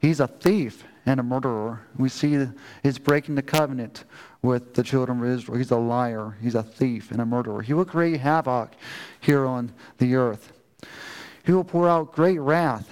he's 0.00 0.20
a 0.20 0.28
thief 0.28 0.84
and 1.06 1.20
a 1.20 1.22
murderer. 1.22 1.80
We 1.96 2.08
see 2.08 2.46
his 2.82 2.98
breaking 2.98 3.34
the 3.34 3.42
covenant 3.42 4.04
with 4.42 4.74
the 4.74 4.82
children 4.82 5.20
of 5.20 5.28
Israel. 5.28 5.58
He's 5.58 5.70
a 5.70 5.76
liar, 5.76 6.36
he's 6.40 6.54
a 6.54 6.62
thief, 6.62 7.10
and 7.10 7.20
a 7.20 7.26
murderer. 7.26 7.62
He 7.62 7.72
will 7.72 7.84
create 7.84 8.20
havoc 8.20 8.72
here 9.20 9.46
on 9.46 9.72
the 9.98 10.14
earth. 10.14 10.52
He 11.44 11.52
will 11.52 11.64
pour 11.64 11.88
out 11.88 12.12
great 12.12 12.38
wrath 12.38 12.88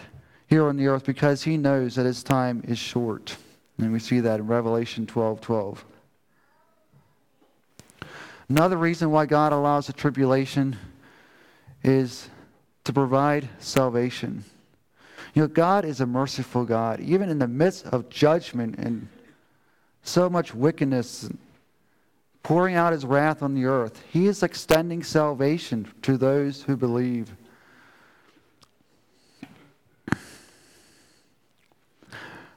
here 0.46 0.66
on 0.68 0.76
the 0.76 0.86
earth 0.86 1.04
because 1.04 1.42
he 1.42 1.56
knows 1.56 1.94
that 1.94 2.04
his 2.04 2.22
time 2.22 2.62
is 2.66 2.78
short. 2.78 3.36
And 3.78 3.92
we 3.92 3.98
see 3.98 4.20
that 4.20 4.40
in 4.40 4.46
Revelation 4.46 5.06
12 5.06 5.40
12. 5.40 5.84
Another 8.48 8.76
reason 8.76 9.10
why 9.10 9.24
God 9.24 9.52
allows 9.52 9.86
the 9.86 9.94
tribulation 9.94 10.76
is 11.82 12.28
to 12.84 12.92
provide 12.92 13.48
salvation. 13.58 14.44
You 15.35 15.43
know, 15.43 15.49
God 15.49 15.85
is 15.85 16.01
a 16.01 16.07
merciful 16.07 16.64
God, 16.64 17.01
even 17.01 17.28
in 17.28 17.39
the 17.39 17.49
midst 17.49 17.87
of 17.87 18.11
judgment 18.11 18.78
and 18.78 19.09
so 20.03 20.28
much 20.28 20.55
wickedness, 20.55 21.30
pouring 22.43 22.74
out 22.74 22.93
his 22.93 23.07
wrath 23.07 23.43
on 23.43 23.55
the 23.55 23.64
earth. 23.64 24.03
He 24.11 24.26
is 24.26 24.43
extending 24.43 25.03
salvation 25.03 25.91
to 26.03 26.16
those 26.16 26.62
who 26.62 26.76
believe. 26.76 27.35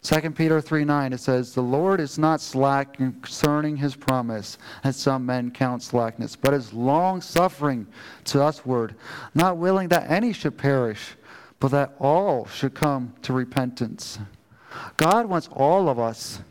Second 0.01 0.35
Peter 0.35 0.61
3 0.61 0.85
9, 0.85 1.13
it 1.13 1.19
says, 1.19 1.53
The 1.53 1.63
Lord 1.63 1.99
is 1.99 2.19
not 2.19 2.39
slack 2.39 2.93
concerning 2.93 3.75
his 3.75 3.95
promise, 3.95 4.59
as 4.83 4.97
some 4.97 5.25
men 5.25 5.49
count 5.49 5.81
slackness, 5.81 6.35
but 6.35 6.53
is 6.53 6.71
long 6.73 7.21
suffering 7.21 7.87
to 8.25 8.37
usward, 8.37 8.93
not 9.33 9.57
willing 9.57 9.87
that 9.87 10.11
any 10.11 10.31
should 10.31 10.59
perish, 10.59 11.15
but 11.59 11.71
that 11.71 11.95
all 11.99 12.45
should 12.47 12.73
come 12.73 13.13
to 13.21 13.33
repentance. 13.33 14.19
God 14.97 15.27
wants 15.27 15.49
all 15.51 15.89
of 15.89 15.99
us 15.99 16.41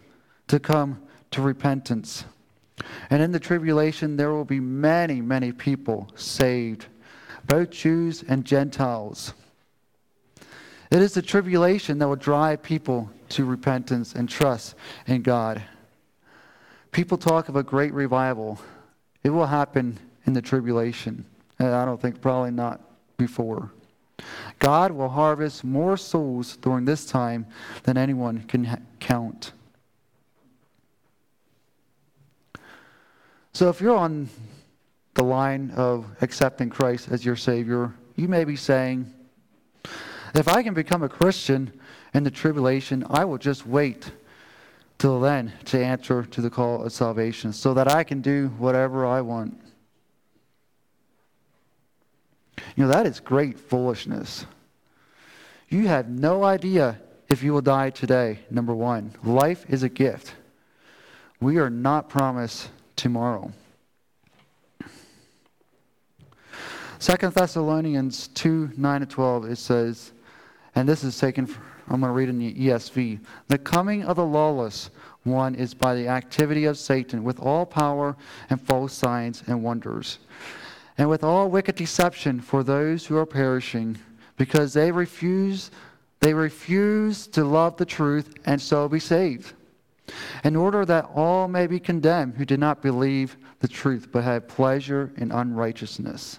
to 0.48 0.58
come 0.58 1.02
to 1.30 1.42
repentance. 1.42 2.24
And 3.10 3.22
in 3.22 3.32
the 3.32 3.40
tribulation, 3.40 4.16
there 4.16 4.32
will 4.32 4.44
be 4.44 4.60
many, 4.60 5.20
many 5.20 5.52
people 5.52 6.08
saved, 6.14 6.86
both 7.46 7.70
Jews 7.70 8.24
and 8.26 8.44
Gentiles. 8.44 9.34
It 10.90 11.02
is 11.02 11.14
the 11.14 11.22
tribulation 11.22 11.98
that 11.98 12.08
will 12.08 12.16
drive 12.16 12.62
people 12.62 13.10
to 13.30 13.44
repentance 13.44 14.14
and 14.14 14.28
trust 14.28 14.74
in 15.06 15.22
God. 15.22 15.62
People 16.92 17.18
talk 17.18 17.48
of 17.48 17.56
a 17.56 17.62
great 17.62 17.92
revival. 17.92 18.60
It 19.24 19.30
will 19.30 19.46
happen 19.46 19.98
in 20.26 20.32
the 20.32 20.42
tribulation. 20.42 21.24
And 21.58 21.68
I 21.68 21.84
don't 21.84 22.00
think, 22.00 22.20
probably 22.20 22.52
not 22.52 22.80
before. 23.16 23.72
God 24.58 24.92
will 24.92 25.08
harvest 25.08 25.64
more 25.64 25.96
souls 25.96 26.56
during 26.56 26.84
this 26.84 27.04
time 27.06 27.46
than 27.82 27.96
anyone 27.96 28.44
can 28.44 28.64
ha- 28.64 28.78
count. 29.00 29.52
So 33.52 33.68
if 33.68 33.80
you're 33.80 33.96
on 33.96 34.28
the 35.14 35.24
line 35.24 35.70
of 35.76 36.06
accepting 36.20 36.70
Christ 36.70 37.08
as 37.10 37.24
your 37.24 37.36
Savior, 37.36 37.92
you 38.16 38.26
may 38.28 38.44
be 38.44 38.56
saying, 38.56 39.12
if 40.34 40.48
I 40.48 40.62
can 40.62 40.74
become 40.74 41.02
a 41.02 41.08
Christian 41.08 41.72
in 42.12 42.24
the 42.24 42.30
tribulation, 42.30 43.04
I 43.10 43.24
will 43.24 43.38
just 43.38 43.66
wait 43.66 44.10
till 44.98 45.20
then 45.20 45.52
to 45.66 45.84
answer 45.84 46.24
to 46.24 46.40
the 46.40 46.50
call 46.50 46.82
of 46.82 46.92
salvation 46.92 47.52
so 47.52 47.74
that 47.74 47.88
I 47.88 48.02
can 48.02 48.20
do 48.20 48.48
whatever 48.58 49.06
I 49.06 49.20
want. 49.20 49.60
You 52.76 52.84
know, 52.84 52.88
that 52.88 53.06
is 53.06 53.20
great 53.20 53.58
foolishness. 53.58 54.46
You 55.68 55.86
have 55.88 56.08
no 56.08 56.44
idea 56.44 57.00
if 57.28 57.42
you 57.42 57.52
will 57.52 57.62
die 57.62 57.90
today, 57.90 58.40
number 58.50 58.74
one. 58.74 59.12
Life 59.22 59.64
is 59.68 59.82
a 59.82 59.88
gift. 59.88 60.34
We 61.40 61.58
are 61.58 61.70
not 61.70 62.08
promised 62.08 62.70
tomorrow. 62.96 63.52
Second 66.98 67.34
Thessalonians 67.34 68.28
2 68.28 68.70
9 68.76 69.00
to 69.00 69.06
12, 69.06 69.44
it 69.50 69.56
says, 69.56 70.12
and 70.74 70.88
this 70.88 71.04
is 71.04 71.18
taken, 71.18 71.46
from, 71.46 71.62
I'm 71.88 72.00
going 72.00 72.10
to 72.10 72.14
read 72.14 72.28
in 72.28 72.38
the 72.38 72.54
ESV. 72.54 73.20
The 73.48 73.58
coming 73.58 74.04
of 74.04 74.16
the 74.16 74.24
lawless 74.24 74.90
one 75.24 75.54
is 75.54 75.74
by 75.74 75.94
the 75.94 76.08
activity 76.08 76.64
of 76.64 76.78
Satan 76.78 77.24
with 77.24 77.38
all 77.40 77.66
power 77.66 78.16
and 78.50 78.60
false 78.60 78.92
signs 78.92 79.42
and 79.46 79.62
wonders, 79.62 80.18
and 80.96 81.08
with 81.08 81.24
all 81.24 81.50
wicked 81.50 81.74
deception 81.74 82.40
for 82.40 82.62
those 82.62 83.06
who 83.06 83.16
are 83.16 83.26
perishing, 83.26 83.98
because 84.36 84.72
they 84.72 84.90
refuse 84.90 85.70
they 86.20 86.32
refuse 86.32 87.26
to 87.26 87.44
love 87.44 87.76
the 87.76 87.84
truth 87.84 88.32
and 88.46 88.58
so 88.58 88.88
be 88.88 88.98
saved. 88.98 89.52
In 90.42 90.56
order 90.56 90.86
that 90.86 91.10
all 91.14 91.48
may 91.48 91.66
be 91.66 91.78
condemned 91.78 92.36
who 92.36 92.46
did 92.46 92.60
not 92.60 92.80
believe 92.80 93.36
the 93.60 93.68
truth 93.68 94.08
but 94.10 94.24
had 94.24 94.48
pleasure 94.48 95.12
in 95.18 95.30
unrighteousness. 95.30 96.38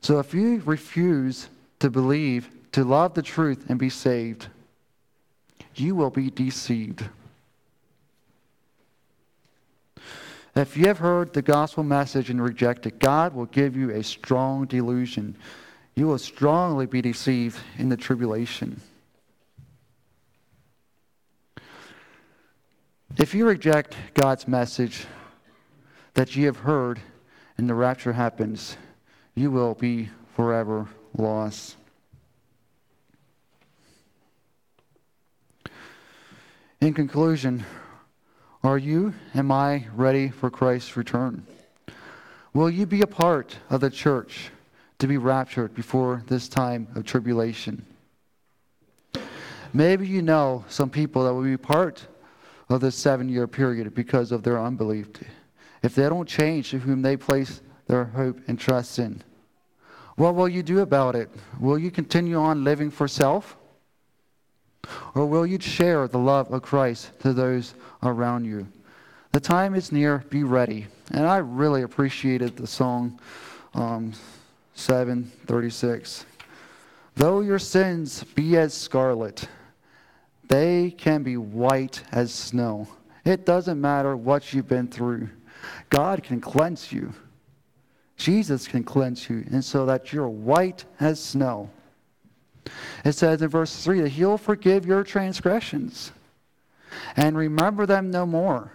So 0.00 0.18
if 0.18 0.34
you 0.34 0.60
refuse 0.64 1.48
to 1.78 1.88
believe, 1.88 2.50
to 2.72 2.82
love 2.82 3.14
the 3.14 3.22
truth, 3.22 3.66
and 3.68 3.78
be 3.78 3.90
saved, 3.90 4.48
you 5.76 5.94
will 5.94 6.10
be 6.10 6.30
deceived. 6.30 7.04
If 10.54 10.76
you 10.76 10.86
have 10.86 10.98
heard 10.98 11.32
the 11.32 11.40
gospel 11.40 11.82
message 11.82 12.28
and 12.28 12.42
reject 12.42 12.86
it, 12.86 12.98
God 12.98 13.34
will 13.34 13.46
give 13.46 13.74
you 13.74 13.90
a 13.90 14.02
strong 14.02 14.66
delusion. 14.66 15.36
You 15.94 16.06
will 16.06 16.18
strongly 16.18 16.84
be 16.84 17.00
deceived 17.00 17.58
in 17.78 17.88
the 17.88 17.96
tribulation. 17.96 18.80
If 23.18 23.34
you 23.34 23.46
reject 23.46 23.96
God's 24.14 24.46
message 24.46 25.06
that 26.14 26.36
you 26.36 26.46
have 26.46 26.58
heard 26.58 27.00
and 27.56 27.68
the 27.68 27.74
rapture 27.74 28.12
happens, 28.12 28.76
you 29.34 29.50
will 29.50 29.74
be 29.74 30.10
forever 30.34 30.88
lost. 31.16 31.76
In 36.80 36.92
conclusion, 36.94 37.64
are 38.64 38.78
you, 38.78 39.14
am 39.34 39.50
I 39.50 39.86
ready 39.94 40.28
for 40.28 40.50
Christ's 40.50 40.96
return? 40.96 41.44
Will 42.54 42.70
you 42.70 42.86
be 42.86 43.02
a 43.02 43.06
part 43.06 43.56
of 43.70 43.80
the 43.80 43.90
church 43.90 44.50
to 44.98 45.06
be 45.06 45.16
raptured 45.16 45.74
before 45.74 46.22
this 46.28 46.48
time 46.48 46.86
of 46.94 47.04
tribulation? 47.04 47.84
Maybe 49.72 50.06
you 50.06 50.22
know 50.22 50.64
some 50.68 50.90
people 50.90 51.24
that 51.24 51.32
will 51.32 51.42
be 51.42 51.56
part 51.56 52.06
of 52.68 52.80
this 52.80 52.94
seven 52.94 53.28
year 53.28 53.46
period 53.46 53.94
because 53.94 54.32
of 54.32 54.42
their 54.42 54.60
unbelief. 54.60 55.08
If 55.82 55.94
they 55.94 56.08
don't 56.08 56.28
change 56.28 56.70
to 56.70 56.78
whom 56.78 57.02
they 57.02 57.16
place 57.16 57.62
their 57.86 58.04
hope 58.04 58.38
and 58.46 58.58
trust 58.58 58.98
in. 58.98 59.22
What 60.16 60.34
will 60.34 60.48
you 60.48 60.62
do 60.62 60.80
about 60.80 61.16
it? 61.16 61.30
Will 61.58 61.78
you 61.78 61.90
continue 61.90 62.36
on 62.36 62.64
living 62.64 62.90
for 62.90 63.08
self? 63.08 63.56
Or 65.14 65.26
will 65.26 65.46
you 65.46 65.60
share 65.60 66.08
the 66.08 66.18
love 66.18 66.52
of 66.52 66.62
Christ 66.62 67.10
to 67.20 67.32
those 67.32 67.74
around 68.02 68.44
you? 68.44 68.66
The 69.32 69.40
time 69.40 69.74
is 69.74 69.92
near, 69.92 70.24
be 70.30 70.44
ready. 70.44 70.86
And 71.10 71.26
I 71.26 71.38
really 71.38 71.82
appreciated 71.82 72.56
the 72.56 72.66
song 72.66 73.18
um, 73.74 74.12
736. 74.74 76.26
Though 77.14 77.40
your 77.40 77.58
sins 77.58 78.24
be 78.24 78.56
as 78.56 78.74
scarlet, 78.74 79.48
they 80.48 80.90
can 80.90 81.22
be 81.22 81.36
white 81.36 82.02
as 82.12 82.32
snow. 82.32 82.88
It 83.24 83.46
doesn't 83.46 83.80
matter 83.80 84.16
what 84.16 84.52
you've 84.52 84.68
been 84.68 84.88
through, 84.88 85.28
God 85.90 86.22
can 86.22 86.40
cleanse 86.40 86.92
you. 86.92 87.12
Jesus 88.16 88.68
can 88.68 88.84
cleanse 88.84 89.28
you, 89.28 89.44
and 89.50 89.64
so 89.64 89.86
that 89.86 90.12
you're 90.12 90.28
white 90.28 90.84
as 91.00 91.22
snow. 91.22 91.70
It 93.04 93.12
says 93.12 93.42
in 93.42 93.48
verse 93.48 93.82
3 93.82 94.02
that 94.02 94.10
he'll 94.10 94.38
forgive 94.38 94.86
your 94.86 95.02
transgressions 95.02 96.12
and 97.16 97.36
remember 97.36 97.86
them 97.86 98.10
no 98.10 98.26
more. 98.26 98.72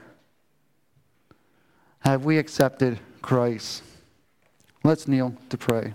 Have 1.99 2.25
we 2.25 2.37
accepted 2.37 2.99
Christ? 3.21 3.83
Let's 4.83 5.07
kneel 5.07 5.35
to 5.49 5.57
pray. 5.57 5.93